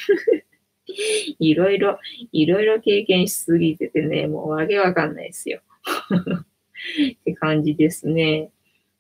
[1.39, 1.99] いろいろ、
[2.33, 5.61] いろいろ経験しすぎててね、もうわけわかんないですよ。
[7.17, 8.51] って感じですね。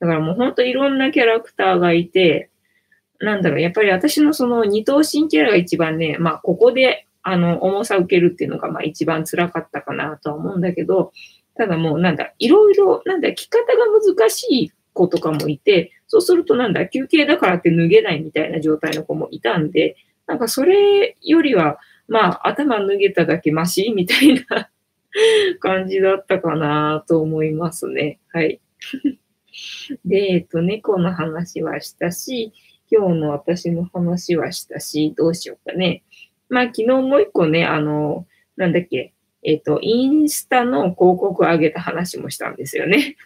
[0.00, 2.50] だからもうほんといろんなキャラクターがいて、
[3.20, 11.12] なんだろう、やっぱり私のその二頭身キャラが一番ね、まあここであの重さを受けるっていうのがまあ一番辛かったかなとは思うんだけど、
[11.57, 13.85] ただもうなんだ、いろいろ、なんだ、着方が
[14.16, 24.70] 難しい子とかもいて、そうするとなんだ、休憩だからって脱げないみたいな状態の子もいたんで、なんかそれよりは、まあ頭脱げただけマシみたいな
[25.61, 28.18] 感じだったかなと思いますね。
[28.32, 28.61] はい。
[30.04, 32.52] で、えっと、猫の話はしたし、
[32.90, 36.02] 今日の私の話はしたし、どうしようかね。
[36.48, 43.16] まあ、昨日もう一個ね、あの、なんだっけ、えっ、と、インスタの広告を上げた話もしたんですよね。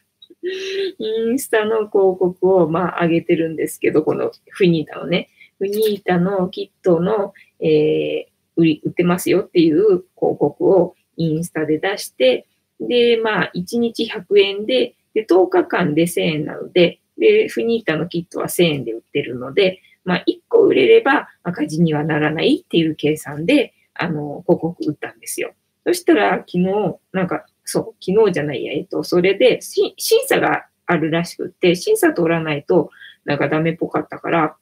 [0.42, 5.28] インスタの広告を、まあ、上げてるんですけど、このフニータのね、
[5.58, 12.46] フニータのキットの、えー、売り、売ってますよっていう広告をインスタで出して、
[12.80, 25.52] で、まあ、1日100円で、で、10日間で1000円なので、で、フニータのキットは1000円で売ってるので、まあ、1個売れれば赤字にはならないっていう計算で、あの、広告売ったんですよ。
[25.86, 29.94] そしたら、昨日、なんか、そう、昨日じゃないや、えっと、それで、審
[30.26, 32.90] 査があるらしくって、審査通らないと、
[33.24, 34.56] なんかダメっぽかったから、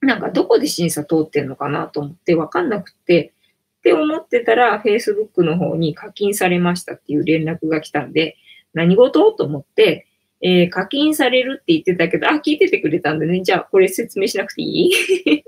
[0.00, 3.32] なんかどこで審査通ってんのかなと思ってわかんなくて、
[3.78, 8.36] って思ってたら、Facebook の方に課金されましたっていう連絡が来たんで、
[8.74, 9.32] 何事？
[9.32, 10.06] と思って、
[10.40, 13.40] えー、課金されるって言ってたけど、あ、聞いててくれたんでね。
[13.42, 15.44] じゃあ、これ説明しなくていい？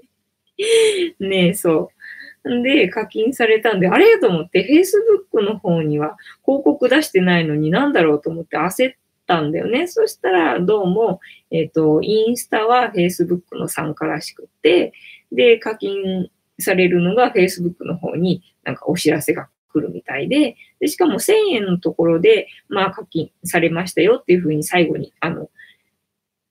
[1.21, 2.00] ねえ、そう。
[2.45, 4.19] で、課金されたんで、あれ？
[4.19, 8.95] と思って、Facebook の方には広告出してないのになんだろうと思って焦っ
[9.27, 9.87] たんだよね。
[9.87, 11.21] そしたら、どうも、
[11.51, 14.93] えっ、ー、と、インスタは Facebook の参加らしくて、
[15.33, 25.51] で、課金されるのが Facebook の方になんかお知らせが来るみたいで、でしかも1000円のところで、まあ課金されましたよっていうふうに最後に、あの、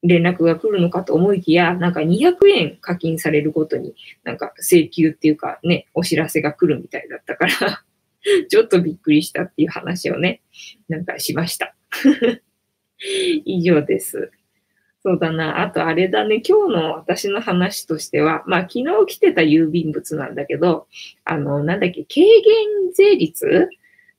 [0.03, 7.83] 連絡が来るのかと思いきや、なんか200円課金されるごとに、なんか請求っていうかね、お知らせが来るみたいだったから
[8.49, 10.41] ちょっとびっくりしたっていう話をね、
[10.87, 11.75] なんかしました
[13.45, 14.31] 以上です。
[15.01, 15.61] そうだな。
[15.61, 16.41] あとあれだね。
[16.45, 20.87] 今日の私の話としては、まあ昨日来てた郵便物なんだけど、
[21.23, 23.69] あの、なんだっけ、軽減税率？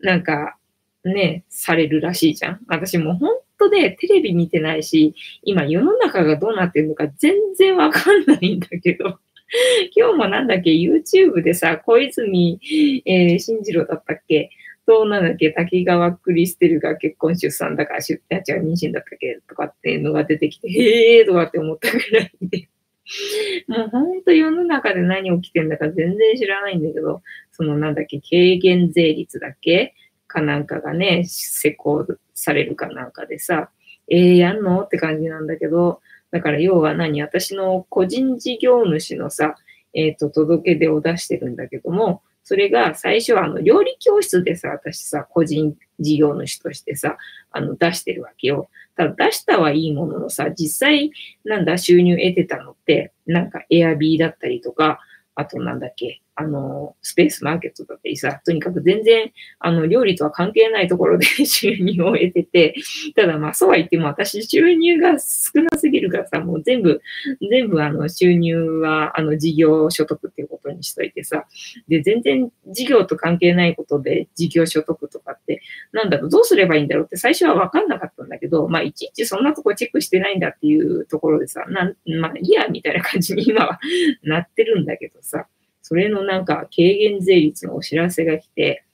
[0.00, 0.56] なんか、
[1.04, 2.60] ね、されるらしいじゃん。
[2.66, 9.18] 私も本当でテレビ見てないし、今世の中がどうなってるのか全然わかんないんだけど、
[9.96, 12.60] 今日もなんだっけ、YouTube でさ、小泉、
[13.04, 14.50] えー、進次郎だったっけ？
[14.86, 19.38] と、なんだっけ、滝川クリステルが結婚出産だから出、や違う、妊娠だったっけ？
[19.48, 22.68] とかっていうのが出てきて、へーとかって思ったぐらいで。
[23.66, 29.94] もう本当世の中で何起きてんだか全然知らないんだけど、そのなんだっけ、軽減税率だっけ？
[30.28, 32.06] かなんかがね、施行
[32.40, 33.70] されるかなんかでさ、
[34.08, 34.82] えー、やんの？
[34.82, 37.22] って感じなんだけど、だから要は何？
[37.22, 39.54] 私の個人事業主のさ、
[39.94, 47.18] えっ、ー、と、届け出を出してるんだけども、それが最初はあの料理教室でさ、私さ、個人事業主としてさ、
[47.50, 48.68] あの出してるわけよ。
[48.96, 51.12] ただ出したはいいもののさ、実際
[51.44, 55.00] なんだ収入得てたのって、なんかエアビーだったりとか、
[55.34, 62.74] あとなんだっけ、あの、スペースマーケットだったりさ、とにかく全然、あの、料理とは関係ないところで 収入を得てて、
[63.14, 67.02] ただまあそうは言っても私収入が少なすぎるからさ、もう全部、
[67.50, 71.44] 全部あの収入はあの事業所得っていうことにしといてさ、
[71.88, 75.60] で、全然事業と関係ないことで事業所得とかって、
[75.92, 83.78] なんだろう、どうすればいいんだろうって最初はわかんなかったんだけど、まあいちいちそんなとこチェックしてないんだっていうところでさ、なん、まあいいや、みたいな感じに今は
[84.22, 85.46] なってるんだけどさ、
[85.90, 88.84] それのなんか軽減税率のお知らせが来て、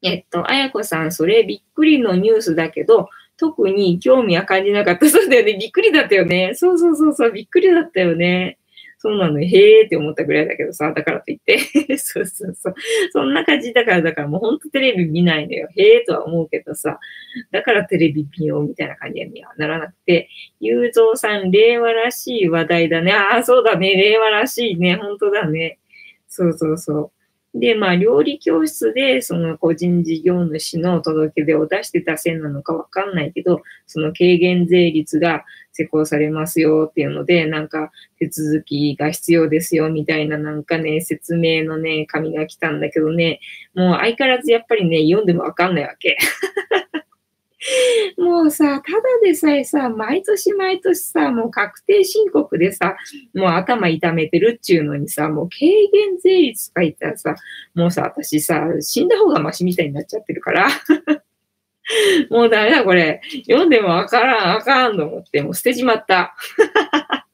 [0.00, 5.10] えっと、あやこさん、それびっくりのニュースだけど、特に興味は感じなかった。
[5.10, 5.58] そうだよね。
[5.58, 6.52] びっくりだったよね。
[6.54, 8.58] そうそうそうそう、びっくりだったよね。
[8.98, 11.58] そうなの、へーって思ったぐらいだけどさ、だからといって。
[11.98, 12.74] そうそうそう。
[13.10, 15.68] そんな感じだから、だからもうほんとテレビ見ないのよ。
[15.76, 17.00] へーとは思うけどさ、
[17.50, 20.28] だからテレビ見ようみたいな感じにはならなくて、
[20.60, 23.12] ゆうぞうさん、令和らしい話題だね。
[23.12, 23.96] ああ、そうだね。
[23.96, 24.94] 令和らしいね。
[24.94, 25.79] ほんとだね。
[26.30, 27.10] そうそうそう。
[27.52, 43.40] で、まあ、料理教室で、その個人事業主の届け出を出してたせいなのかわかんないけど、その軽減税率が施行されますよっていうので、なんか手続きが必要ですよみたいななんかね、説明のね、紙が来たんだけどね、
[43.74, 46.18] もう相変わらずやっぱりね、読んでもわかんないわけ。
[48.16, 52.96] もうさ、ただでさえさ、毎年毎年さ、もう確定申告でさ、
[53.34, 57.36] もう頭痛めてるっちゅうのにさ、もう軽減税率とか言ったらさ、
[57.74, 60.68] もうさ、私さ、死んだ方がマシみたいになっちゃってるから。
[62.30, 63.20] もうダメだ、これ。
[63.46, 66.34] 読んでもわからん、あかんと思って、もう捨てちまった。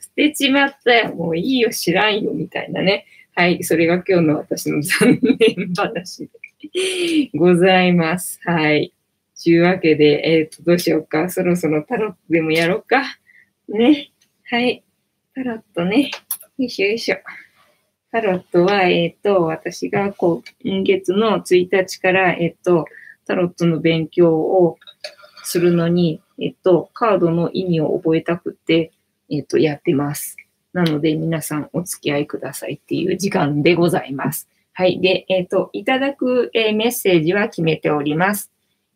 [0.00, 1.14] 捨てちまったよ。
[1.14, 3.06] もういいよ、知らんよ、みたいなね。
[3.34, 6.28] はい、それが今日の私の残念話
[6.74, 8.40] でございます。
[8.44, 8.92] はい。
[9.42, 11.28] ちゅうわけで、えっ、ー、と、どうしようか。
[11.28, 13.02] そろそろタロットでもやろうか。
[13.68, 14.12] ね。
[14.48, 14.84] はい。
[15.34, 16.12] タロットね。
[16.58, 17.16] よいしょよいしょ。
[18.12, 22.84] タロットは、えっ、ー、と、私がこう、今月の1日から、えっ、ー、と、
[23.26, 24.78] タロットの勉強を
[25.42, 28.92] するのに、えっと、カードの意味を覚えたくて、
[29.28, 30.36] えっと、やってます。
[30.72, 34.48] なので、皆さんお付き合いくださいっていう時間でございます。
[34.72, 35.00] はい。
[35.00, 38.51] で、えっと、いただく、えメッセージは決めております。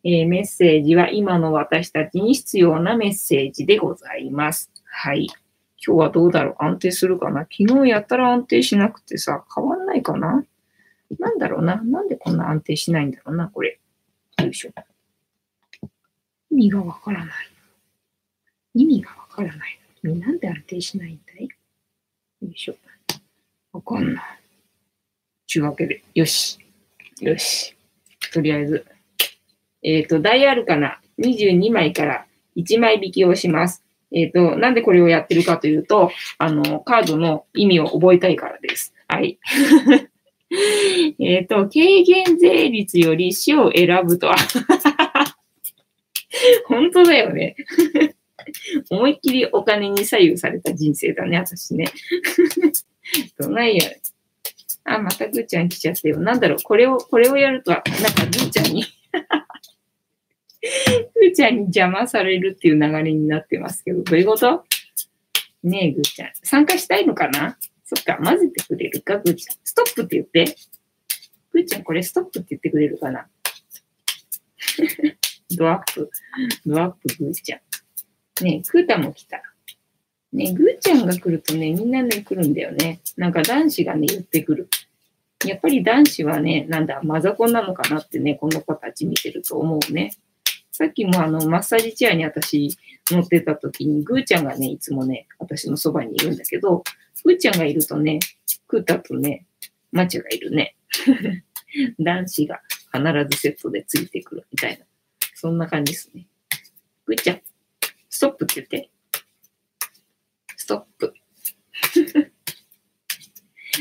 [0.09, 4.71] えー、メッセージは今の私たちに必要なメッセージでございます。
[4.85, 5.27] はい。
[5.85, 6.55] 今日はどうだろう？
[6.63, 7.41] 安定するかな？
[7.41, 10.45] 昨日やったら安定しなくてさ、変わんないかな？
[11.19, 11.83] なんだろうな？
[11.83, 13.49] なんでこんな安定しないんだろうな？
[13.49, 13.79] これ。
[14.41, 14.71] よいしょ。
[16.51, 17.35] 意味がわからない。
[18.75, 19.79] 意味がわからない。
[20.03, 21.43] なんで安定しないんだい？
[21.43, 21.49] よ
[22.49, 22.75] いしょ。
[23.73, 24.23] わかんない。
[25.47, 26.59] ちゅうわけで、よし。
[27.19, 27.75] よし。
[28.31, 28.85] とりあえず、
[29.83, 32.25] えっ、ー、と、ダイアルカナ22枚から
[32.55, 33.83] 1枚引きをします。
[34.11, 38.93] えっ、ー、と、なんでこれをやってるかというと、あの、カードの意味を覚えたいからです。
[39.07, 39.39] はい。
[41.19, 44.35] えっと、軽減税率より死を選ぶとは
[46.67, 47.57] 本当だよね
[48.89, 51.85] 思いっきりお金に左右された人生だね、私ね。
[53.39, 53.83] どないや。
[54.85, 56.19] あ、またぐーちゃん来ちゃったよ。
[56.19, 58.85] なんだろう、これを、これをやるとは、なんかぐーちゃんに
[61.15, 64.63] ぐーちゃんに邪魔されるっていう流れになってますけど、どういうこと？
[65.63, 66.31] ねえ、ぐーちゃん。
[66.43, 67.57] 参加したいのかな？
[67.85, 69.57] そっか、混ぜてくれるか、ぐーちゃん。
[69.63, 70.55] ストップって言って。
[71.51, 73.27] ぐーちゃん、これストップって言ってくれるかな？
[75.57, 76.09] ドアップ、
[76.65, 78.43] ドアップぐーちゃん。
[78.43, 79.41] ねえ、クータも来た。
[80.33, 82.99] ねぐーちゃんが来るとね、みんなね、来るんだよね。
[83.15, 84.69] なんか男子がね、言ってくる。
[85.45, 90.11] やっぱり男子はね、なんだ、マザコンなのかなってね、この子たち見てると思うね。
[90.77, 92.77] さっきもあの、マッサージチェアに私
[93.09, 96.83] 乗ってた時に、ぐーちゃんがね、いつもね、私のそばにいるんだけど、
[97.23, 98.19] ぐーちゃんがいるとね、
[98.67, 99.47] クータとね、
[99.91, 100.75] マチャがいるね。
[101.97, 102.61] 男子が
[102.93, 104.85] 必ずセットでついてくるみたいな。
[105.33, 106.27] そんな感じですね。
[107.07, 107.41] ぐーちゃん、
[108.07, 108.91] ストップって言って。
[110.57, 111.11] ストップ。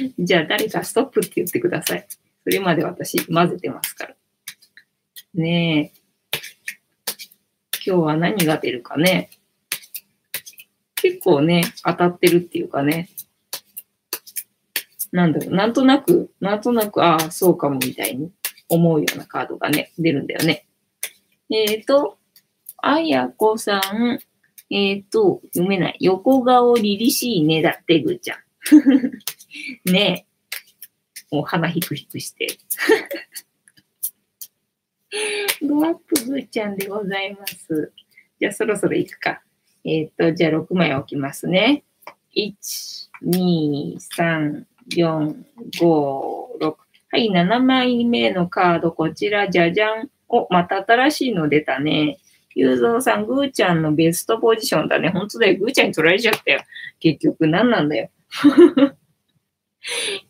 [0.18, 2.07] じゃあ誰かストップって言ってください。
[2.42, 4.16] それまで私混ぜてますから。
[5.34, 6.05] ねえ。
[7.87, 9.30] 今日は何が出るかね。
[10.97, 13.11] 結構ね、当たってるっていうかね。
[15.12, 18.32] なんだろう、なんとなく、なんとなく、ああ、そうかもみたいに
[18.68, 20.66] 思うようなカードがね、出るんだよね。
[21.49, 22.18] えっ、ー、と、
[22.78, 24.18] あやこさん、
[24.68, 25.97] えっ、ー、と、読めない。
[26.01, 28.39] 横顔凛々しいねだって、ぐちゃん。
[29.93, 30.26] ね
[31.30, 31.37] え。
[31.37, 32.49] もう鼻ひくひくして。
[35.62, 37.92] ドアップブーちゃんでございます。
[38.38, 39.42] じゃあそろそろ行くか。
[39.84, 41.84] えっ、ー、と、じゃあ6枚置きますね。
[42.36, 42.54] 1、
[43.24, 45.34] 2、3、4、
[45.78, 46.74] 5、6。
[47.12, 50.10] はい、7枚目のカード、こちら、じゃじゃん。
[50.28, 52.18] お、また新しいの出たね。
[52.54, 55.10] ゆうぞうさん、ぐーちゃんのベストポジションだね。
[55.10, 55.58] ほんとだよ。
[55.58, 56.62] ぐーちゃんに取られちゃったよ。
[56.98, 58.10] 結局、何なんだよ。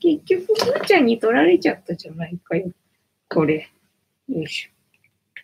[0.01, 2.71] 結局、ぐーちゃんに取られちゃったじゃないかよ。
[3.29, 3.71] これ。
[4.29, 4.76] よいしょ。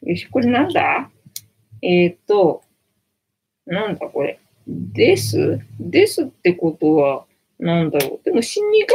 [0.02, 1.10] よし、これなんだ？
[1.80, 2.62] えっ、ー、と、
[3.66, 4.38] なんだこれ？
[4.66, 5.60] です？
[5.78, 7.24] ですってことは、
[7.58, 8.24] なんだろう？
[8.24, 8.86] でも死神の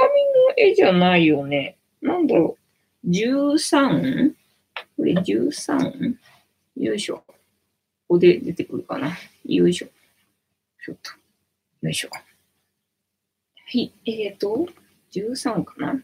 [0.58, 1.78] 絵じゃないよね。
[2.02, 2.58] なんだろ
[3.06, 4.34] う？13?
[4.98, 6.16] これ 13?
[6.78, 7.18] よいしょ。
[7.18, 7.34] こ
[8.10, 9.18] こで出てくるかな？
[9.46, 9.88] よいしょ。
[10.84, 11.12] ちょっと。
[11.82, 12.10] よいしょ。
[12.12, 12.22] は
[13.74, 13.92] い。
[14.06, 14.68] えっ、ー、と、
[15.12, 16.02] 13かな？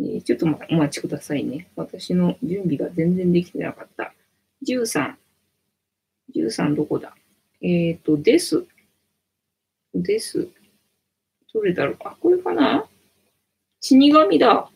[0.00, 1.68] え、ちょっと、お待ちくださいね。
[1.76, 4.12] 私の準備が全然できてなかった。
[4.66, 5.14] 13。
[6.34, 7.14] 13どこだ？
[7.62, 8.64] えっ、ー、と、です。
[9.94, 10.48] です。
[11.54, 11.96] どれだろう？
[12.04, 12.86] あ、これかな？
[13.80, 14.70] 死神だ。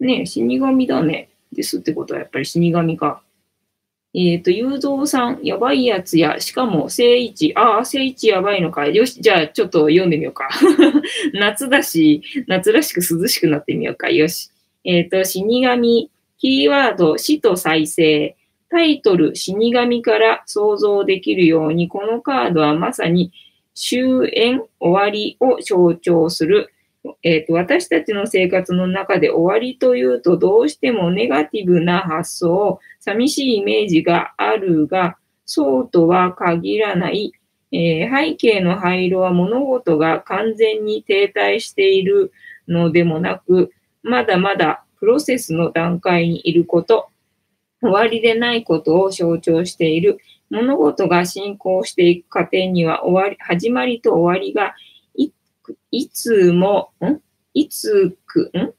[0.00, 1.28] ね死神だね。
[1.52, 3.22] ですってことはやっぱり死神か。
[4.12, 8.88] えっ、ー、と、雄三さん、やばいやつや、しかも、聖一、ああ、聖一やばいのか。
[8.88, 10.48] よし、じゃあ、ちょっと読んでみようか。
[11.32, 14.10] 夏だし、夏らしく涼しくなってみようか。
[14.10, 14.50] よし。
[14.84, 18.36] えっ、ー、と、死神、キーワード、死と再生。
[18.68, 23.30] タイトル、死神から想像できるように、このカードはまさに
[23.74, 26.72] 終焉、終わりを象徴する。
[27.22, 37.32] え、ー、と、私たちの生活の中で終わりというと、どうしてもネガティブな発想、寂しいイメージがあるが、そうとは限らない。
[37.72, 42.32] えー、背景の灰色は物事が完全に停滞している
[42.66, 43.72] のでもなく、
[44.02, 47.08] まだまだプロセスの段階にいること、
[47.80, 50.18] 終わりでないことを象徴している。
[50.50, 54.74] 物事が進行していく過程には終わり、始まりと終わりが
[55.90, 57.20] い、つも、ん？
[57.54, 58.72] いつく、ん？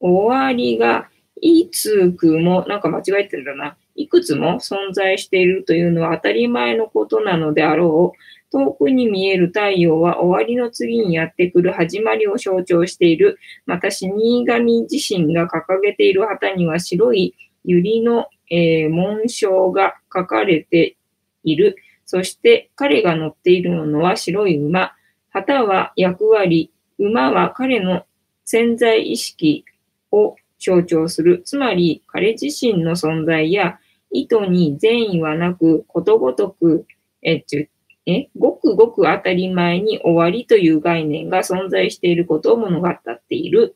[0.00, 1.08] 終わりが
[1.40, 3.76] いつくも、なんか間違えてるんだな。
[3.94, 8.18] いくつも存在しているというのは当たり前のことなのであろう。
[8.50, 13.38] 遠くに見える太陽は終わりの次にやってくる始まりを象徴している。
[13.66, 14.08] また死
[14.46, 17.34] 神自身が掲げている旗には白い
[17.66, 20.96] 百合の、えー、紋章が書かれて
[21.44, 21.76] いる。
[22.04, 24.92] そして彼が乗っているのは白い馬。
[25.32, 26.70] 旗は役割。
[26.98, 28.04] 馬は彼の
[28.44, 29.64] 潜在意識
[30.10, 31.42] を象徴する。
[31.44, 33.78] つまり彼自身の存在や
[34.10, 36.86] 意図に善意はなく、ことごとく、
[37.22, 37.68] え、ち
[38.04, 43.74] え、ごくごく当たり前に終わりという概念が存在していることを物語っている。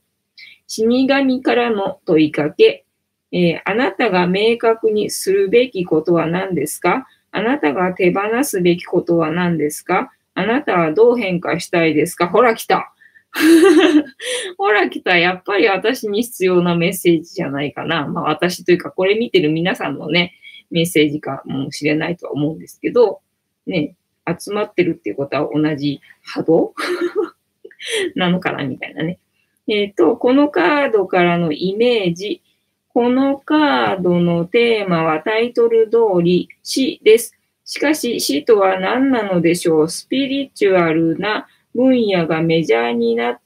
[0.67, 2.85] 死神からの問いかけ、
[3.33, 7.07] えー、あなたが明確にするべきことは何ですか？
[7.33, 10.13] あなたが手放すべきことは何ですか？
[10.37, 12.29] あなたはどう変化したいですか？
[12.29, 12.93] ほら来た
[14.59, 15.17] ほら来た。
[15.17, 18.07] やっぱり私に必要なメッセージじゃないかな。
[18.07, 20.35] まあ私というかこれ見てる皆さんのね、
[20.71, 23.21] メッセージかもしれないとは思うんですけど、
[23.67, 26.75] ね、集まってるっていうことは同じ波動？
[28.15, 29.19] なのかなみたいなね。
[29.69, 32.43] えっ、ー、と、このカードからのイメージ、
[32.89, 37.37] このカードのテーマはタイトル通り死です。
[37.67, 43.41] しかし死とは何なのでしょうスピリチュアルな分野がメジャーになっ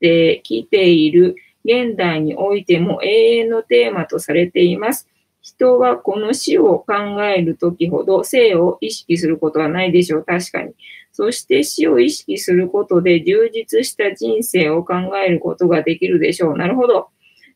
[0.00, 5.08] てきている現代においても永遠のテーマとされています。
[5.42, 10.24] 人はこの死を考えるときほど生を意識することはないでしょう。
[10.24, 10.74] 確かに。
[11.12, 16.56] そして死を意識することで充実した人生を考えることができるでしょう。
[16.56, 17.08] なるほど。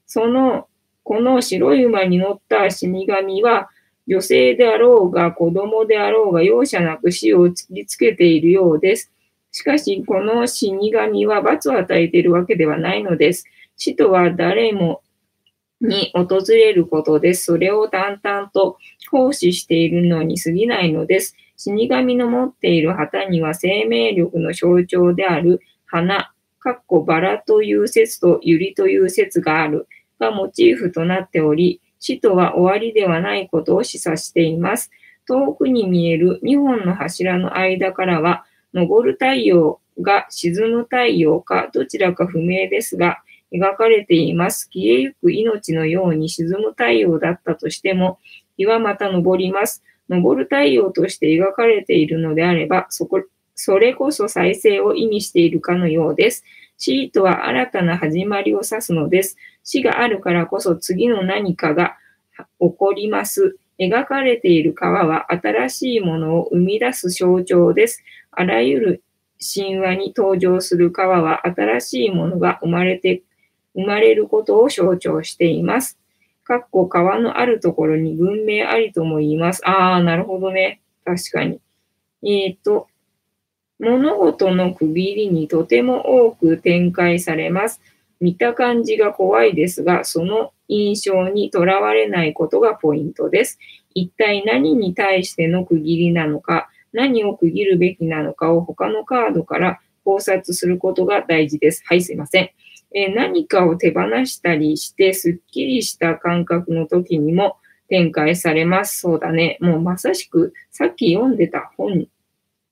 [0.06, 0.66] その
[1.04, 3.68] この白い馬に乗った死神は、
[4.10, 9.12] 女性であろうが子供であろうが容赦なく死を突きつけているようです。
[9.52, 13.44] しかし、この死神は罰を与えているわけではないのです。
[13.76, 15.02] 死とは誰も
[15.80, 17.44] に訪れることです。
[17.44, 18.78] それを淡々と
[19.12, 21.36] 奉仕しているのに過ぎないのです。
[21.56, 29.86] 死神の持っている旗には生命力の象徴である花、かっこバラという説とユリという説がある
[30.18, 34.90] がモチーフとなっており、死とは終わりではないことを示唆しています。
[35.28, 38.44] 遠くに見える2本の柱の間からは、
[38.74, 43.18] 昇る太陽が沈む太陽かどちらか不明ですが、
[43.52, 44.68] 描かれています。
[44.72, 48.18] 消えゆく命のように沈む太陽だったとしても、
[48.56, 49.82] 日はまた昇ります。
[50.10, 53.22] 昇る太陽として描かれているのであれば、そこ、
[53.54, 56.44] それこそ再生を意味しているかのようです。
[56.82, 59.36] 死とは新たな始まりを指すのです。
[59.62, 61.98] 死があるからこそ次の何かが
[62.58, 63.58] 起こります。
[63.78, 68.02] 描かれている川は新しいものを生み出す象徴です。
[68.30, 69.02] あらゆる
[69.54, 73.22] 神話に登場する川は新しいものが生まれて、
[73.74, 75.98] 生まれることを象徴しています。
[76.44, 79.60] かっこ川のあるところに文明ありとも言います。
[79.68, 80.80] ああ、なるほどね。
[81.04, 81.60] 確かに。
[82.22, 82.88] えっ、ー、と、
[83.80, 87.80] 物事の区切りにとても多く展開されます。
[88.20, 93.58] 見た感じが怖いですが、その印象にとらわれないことがポイントです。
[93.94, 101.82] 一体何に対しての区切りなのか、何を区切るべきなのかを他のカードから考察することが大事です。
[101.86, 102.50] はい、すいません。
[102.92, 107.56] え、何かを手放したりして、すっきりした感覚の時にも
[107.88, 109.00] 展開されます。
[109.00, 109.56] そうだね。
[109.60, 112.06] もうまさしくさっき読んでた本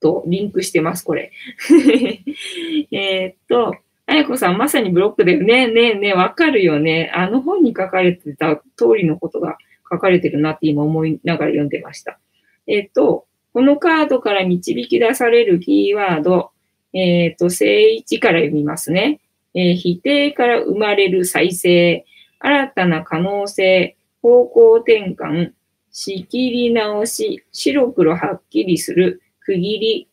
[0.00, 1.32] とリンクしてます、これ。
[2.92, 3.74] えっと、
[4.06, 5.68] あやこさん、まさにブロックだよね。
[5.68, 7.10] ねえねえ、わかるよね。
[7.14, 9.58] あの本に書かれてた通りのことが
[9.90, 12.18] 書かれてるなって今思いながら読んでました。
[12.66, 16.50] えっと、このカードから導き出されるキーワード、
[16.92, 19.20] えっ、と、正位置から読みますね。
[19.54, 22.04] えー、否定から生まれる再生、
[22.38, 25.52] 新たな可能性、方向転換、
[25.90, 30.08] 仕切り直し、白黒はっきりする、区切り。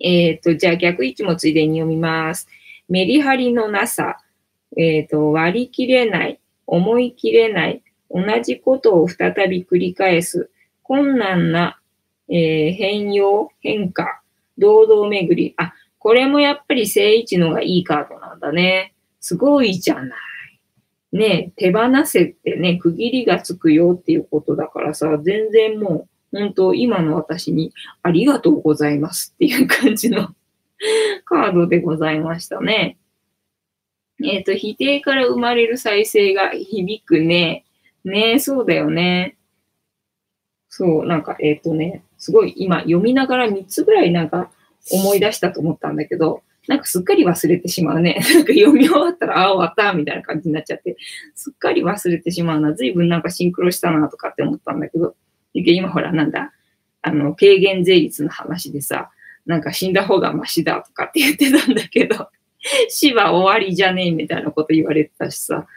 [0.00, 2.48] えっ、ー、と、じゃあ逆位置もついでに読みます。
[2.88, 4.18] メリハリのなさ、
[4.76, 10.50] えっ、ー、と、割り切れない、思い切れない、同じことを再び繰り返す、
[10.82, 11.78] 困難な、
[12.28, 14.20] えー、変容、変化、
[14.58, 15.54] 堂々巡り。
[15.56, 18.94] あ、これもやっぱり正位置のがいいカードなんだね。
[19.20, 20.08] すごいじゃない。
[21.12, 27.72] ね手放せってね、区切りがつくよっていうことだからさ、全然もう、本当今の私に
[28.02, 30.34] ありがとうございますっていう感じの
[31.24, 32.98] カードでございましたね。
[34.22, 37.64] えっ、ー、と、否定から生まれる再生が響くね。
[38.04, 39.36] ねそうだよね。
[40.68, 44.50] そう、なんか、えっ、ー、とね、すごい今読みながら3つぐらいなんか
[44.90, 48.18] 思い出したと思ったんだけど、なんかすっかり忘れてしまうね。
[48.34, 50.96] なんか読み終わったら、ああ、終わったみたいな感じになっちゃって、
[51.34, 52.74] すっかり忘れてしまうな。
[52.74, 55.14] 随分なんかシンクロしたなとかって思ったんだけど、
[55.54, 56.52] 今ほら、なんだ、
[57.02, 59.10] あの、軽減税率の話でさ、
[59.46, 62.28] なんか死んだ方がマシだとかって言ってたんだけど、
[62.88, 65.66] 死は終わりじゃねえみたいなこと言われてたしさ。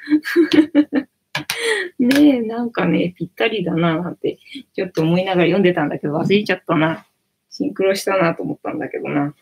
[1.99, 4.39] ねえ、なんかね、ぴったりだななんて、
[4.73, 7.05] ちょっと思いながら読んでたんだけど、忘れちゃったな。
[7.49, 9.35] シンクロしたなと思ったんだけどな。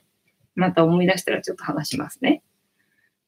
[0.56, 2.42] また思い出したらちょっと話しますね。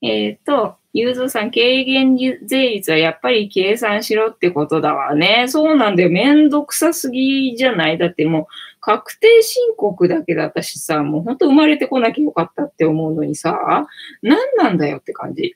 [0.01, 5.45] えっ、ー、と、ゆうぞうさん、軽減税率はやっぱり計算しろってことだわね。
[5.47, 6.09] そうなんだよ。
[6.09, 7.97] めんどくさすぎじゃない？
[7.97, 8.45] だってもう、
[8.79, 13.87] 確定申告だけだったしさ、もうほんと生まれてこなきゃよかったって思うのにさ、
[14.21, 15.55] 何なんだよって感じ。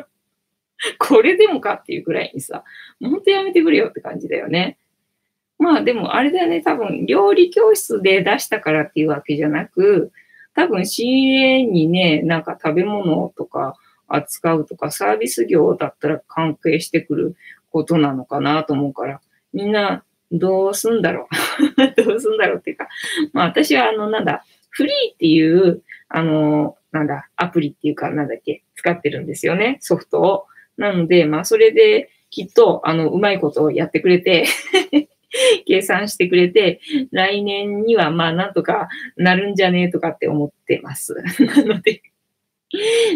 [0.98, 2.64] これでもかっていうくらいにさ、
[3.00, 4.76] ほんとやめてくれよって感じだよね。
[5.58, 10.10] まあでもあれだよね、多分料理教室で出したからっていうわけじゃなく、
[10.54, 13.76] 多分 CA にね、なんか食べ物とか
[14.08, 17.36] 扱うとかサービス業だったら関係してくる
[17.70, 19.20] ことなのかなと思うから、
[19.52, 21.28] みんなどうすんだろ
[21.96, 22.02] う？
[22.04, 22.88] どうすんだろうっていうか、
[23.32, 30.46] まあ私はあのなんだ、フリーっていう、あの、なんだ、アプリっていうかなんだっけ、使ってるんですよね、ソフトを。
[30.76, 34.46] なので、まあそれできっと、あの、うまいことをやってくれて
[35.66, 36.80] 計算してくれて、
[37.10, 41.14] 来年にはまあなんとかなるんじゃねえとかって思ってます。
[41.40, 42.02] なので、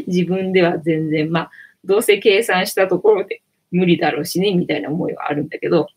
[0.06, 1.50] 自分では全然、まあ、
[1.84, 5.88] どうせ計算したところで無理だろうしね、みたいな思いはあるんだけど、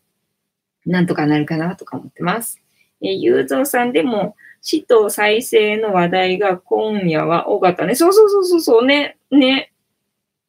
[0.86, 2.60] なんとかなるかなとか思ってます。
[3.02, 7.94] えゆうぞうさんでも、死と再生の話題が今夜は多かったね。
[7.94, 9.16] そうそうそうそうそうね。
[9.30, 9.72] ね。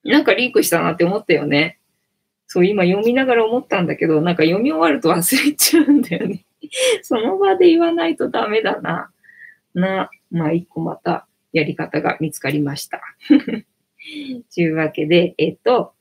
[0.03, 1.79] なんかリークしたなって思ったよね。
[2.53, 6.43] そう、今読みながら思ったんだけど、なんか読み終わると忘れちゃうんだよね。
[7.01, 9.09] その場で言わないとダメだな。
[9.73, 12.99] な、まあ一個またやり方が見つかりました。
[14.53, 15.93] というわけで、えっと、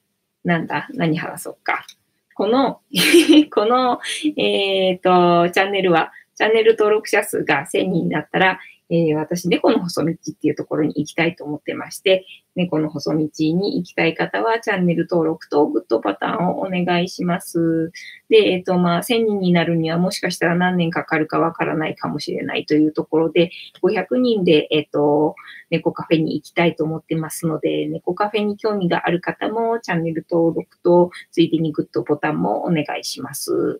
[0.42, 1.86] なんだ、何話そうか。
[2.34, 2.80] この
[3.54, 4.00] この、
[4.36, 8.58] えっ、と、チャンネルは、チャンネル登録者数が1000人だったら、
[8.90, 12.26] えー、私、猫の細道っていうところに行きたいと思ってまして、
[12.56, 17.92] 猫の細道に行きたい方は、チャンネル登録とグッドパタンをお願いします。
[18.28, 25.36] で、えっ、ー、と、まあ、1000人になるにはもしかしたら何年かかるかわからないかもしれないというところで、500人で、えっ、ー、と、
[25.70, 33.78] 猫カフェに行きたいと思ってますので、猫カフェに興味がある方も、チャンネル登録と、ついでにグッドボタンもお願いします。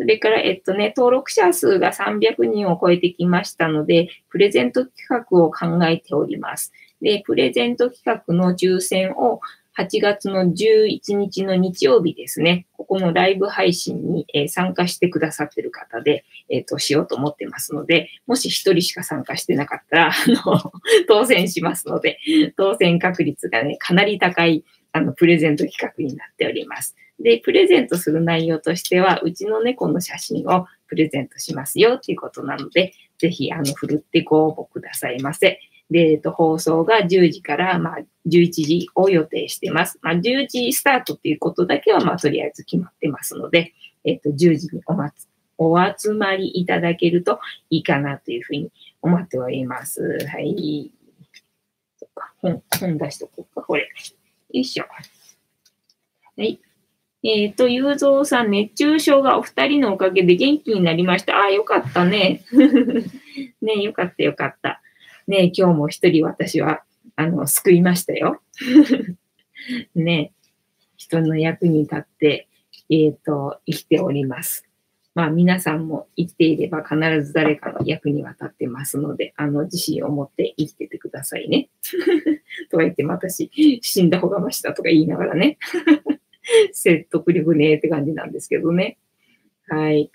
[0.00, 6.72] それから、えっとね、登録者数が300人を超えてきましたので、プレゼント企画を考えております。
[7.02, 9.40] で、プレゼント企画の抽選を
[9.78, 20.14] 8月の11日の日曜日ですね、ここのライブ配信に、え参加してくださってる方で、えっ、と、しようと思ってますので、もし1人しか参加してなかったら、あ
[20.46, 20.72] の、
[21.08, 22.18] 当選しますので、
[22.56, 26.96] 当選確率がね、かなり高い、あの、プレゼント企画になっております。
[27.20, 35.60] で、プレゼントする内容としては、うちの猫の写真をプレゼントしますよっていうことなので、ぜひ、あの、ふるってご応募くださいませ。
[35.90, 39.98] で、えっと、放送が10時から、まあ、11時を予定してます。
[40.02, 48.70] まあ、10時スタートっていうことだけは、まあ、とりあえず決まってますので、えっと、10時におまつ、お集まりいただけるといいかなというふうに
[49.02, 50.00] 思っております。
[50.26, 50.90] はい。
[52.40, 53.82] 本、本出しとこうか、これ。
[53.82, 53.88] よ
[54.52, 54.84] いしょ。
[54.84, 56.60] はい。
[57.22, 61.36] えっ、ー、と、ゆうぞうさん、熱中症がお二人のおかげで元気になりました。
[61.36, 62.44] ああ、よかったね。
[63.60, 64.80] ねよかったよかった。
[65.26, 66.82] ね今日も一人私は、
[67.16, 68.40] あの、救いましたよ。
[69.94, 70.32] ね
[70.96, 72.48] 人の役に立って、
[72.88, 74.66] えっ、ー、と、生きております。
[75.14, 81.68] まあ皆さんも生きていれば必ず誰かの役に渡ってますので、あの自信を持って生きててくださいね。
[82.70, 83.50] とか言っても私、
[83.82, 85.58] 死んだ方がましだとか言いながらね。
[86.72, 88.98] 説得力ねって感じなんですけどね。
[89.68, 90.10] はい。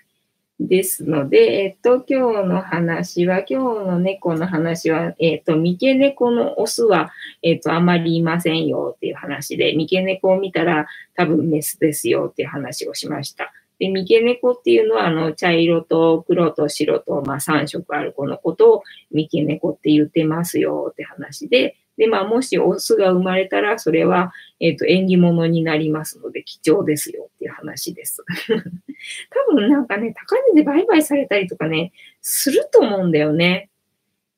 [0.57, 7.11] ですので、えっと、今日の話は、今日の猫の話は、えっと、三毛猫のオスは、
[7.41, 13.51] えっと、あまりいませんよっていう話で、三毛猫を見たら多分メスですよっていう話をしました。
[13.79, 28.24] で、三毛猫っていうのは、あの、茶色と黒と白と、まあ、3色ある子のことを三毛猫って言ってますよって話で、で、まあ、もしオスが生まれたら、それは、えっ、ー、と、縁起物になりますので、貴重ですよっていう話です。
[29.50, 33.70] 多分なんかね、高値で売買されたりとかね、すると思うんだよね。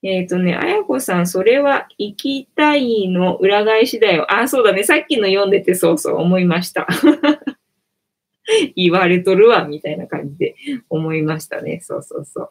[0.03, 4.32] えっ、ー、とね、あやこさん、それは行きたいの裏返しだよ。
[4.32, 4.84] あ、そうだね。
[4.84, 6.88] さっきの読んでてそうそう思いました。
[8.76, 10.55] 言われとるわ、みたいな感じで
[10.89, 11.80] 思いましたね。
[11.82, 12.49] そうそうそう。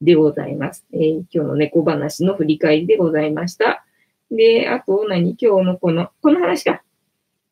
[0.00, 0.86] でございます。
[0.92, 3.84] えー、今日の猫話の振り返りでございました。
[4.30, 5.36] で、あと何？
[5.40, 6.82] 今日のこの、この話か。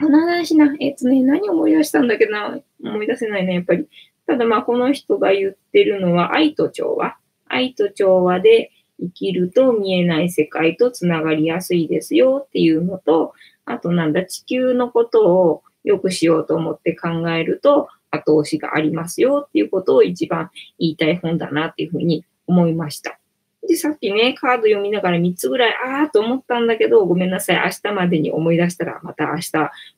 [0.00, 0.74] この話な。
[0.80, 2.58] えっとね、何思い出したんだけどな。
[2.84, 3.86] 思い出せないね、やっぱり。
[4.26, 7.16] ただまあ、この人が言ってるのは、愛と調和。
[7.46, 13.32] 愛と調和で生きると見えない世界とつながりやすいですよっていうのと、
[13.64, 23.18] あとなんだ、地球のことを良くしようと思って考えると、後押しがありますよっていうことを一番言いたい本だなっていうふうに思いました。
[23.66, 27.56] で、さっきね、カード読みながら3つぐらい、ああと思ったんだけど、ごめんなさい。
[27.56, 29.50] 明日までに思い出したら、また明日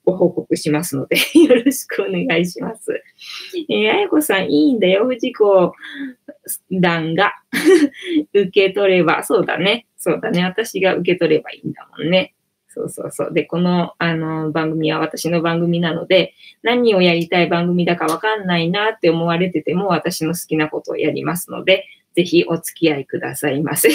[0.04, 3.02] ご報告しますので よろしくお願いします。
[3.68, 5.06] えー、あやこさん、いいんだよ。
[5.06, 5.74] 藤子
[6.70, 7.34] 団が
[8.32, 9.86] 受け取れば、そうだね。
[9.96, 10.44] そうだね。
[10.44, 12.34] 私が受け取ればいいんだもんね。
[12.68, 13.32] そうそうそう。
[13.32, 21.86] で、この、あの、番組は私の番組なので、何をやりたい番組だかわかんないなって思われてても、私の好きなことをやりますので、
[22.18, 23.90] ぜひお付き合いくださいませ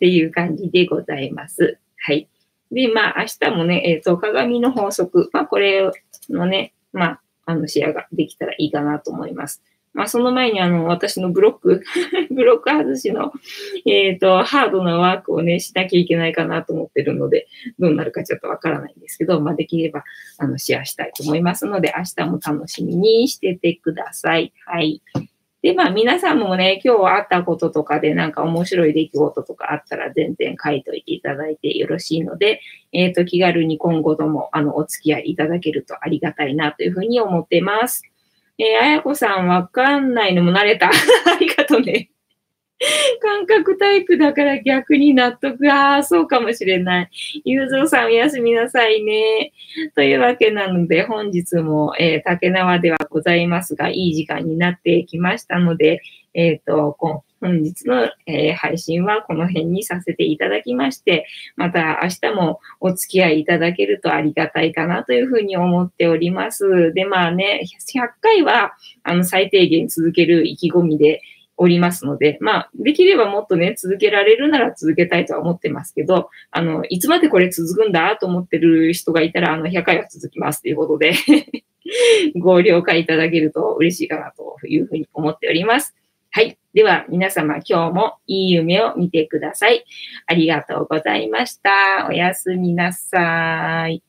[0.00, 1.78] ていう感じでございます。
[1.96, 2.28] はい。
[2.72, 5.30] で、まあ、明日もね、えっ、ー、と、鏡の法則。
[5.32, 5.92] まあ、これ
[6.28, 9.62] のね、まあ、あの、シェアができたらいいかなと思います。
[9.94, 11.84] まあ、その前に、あの、私のブロック
[12.34, 13.32] ブロック外しの、
[13.86, 17.46] えっ、ー、と、ハードなワークをね、しなきゃいけないかなと思ってるので、
[17.78, 20.02] どうなるかちょっとわからないんですけど、まあ、できれば、
[20.38, 24.52] あの、シェアしたいと思いますので、明日も楽しみにしててください。
[24.66, 25.00] はい。
[25.62, 32.60] で、まあ皆さんもね、今日会ったこととかでなんか面白い出来事とかあったら全然書いといていただいてよろしいので、
[32.92, 38.02] えっ、ー、と、気軽に今後ともあの、お付き合いいただけるとありがたいなというふうに思ってます。
[38.58, 40.88] えー、あやこさんわかんないのも慣れた。
[40.90, 40.92] あ
[41.38, 42.11] りがとうね。
[43.20, 45.70] 感覚タイプだから逆に納得。
[45.70, 47.10] ああ、そうかもしれない。
[47.44, 49.52] ゆうぞうさんおやすみなさいね。
[49.94, 56.00] というわけなので、本日も、えー、竹縄ではございますが、いい時間になってきましたので、
[56.34, 61.26] えっ、ー、と、本日の、えー、配信はこの辺にさせていただきまして、
[61.56, 66.92] また明日もお付き合いいただけるとありがたいかなというふうに思っております。
[66.94, 67.62] で、まあね、
[67.92, 71.20] 100回は、あの、最低限続ける意気込みで、
[71.62, 81.12] おりますので、まあ、できればもっとね、続けられるなら続けたいとは思ってますけど、あの、いつまでこれ続くんだと思ってる人がいたら、あの、100回は続きますということで
[82.34, 85.94] ご了解いただけると嬉しいかなというふうに思っております。
[86.32, 86.58] はい。
[86.74, 89.84] では、皆様今日もいい夢を見てください。
[90.26, 92.08] ありがとうございました。
[92.08, 94.02] おやすみなさい。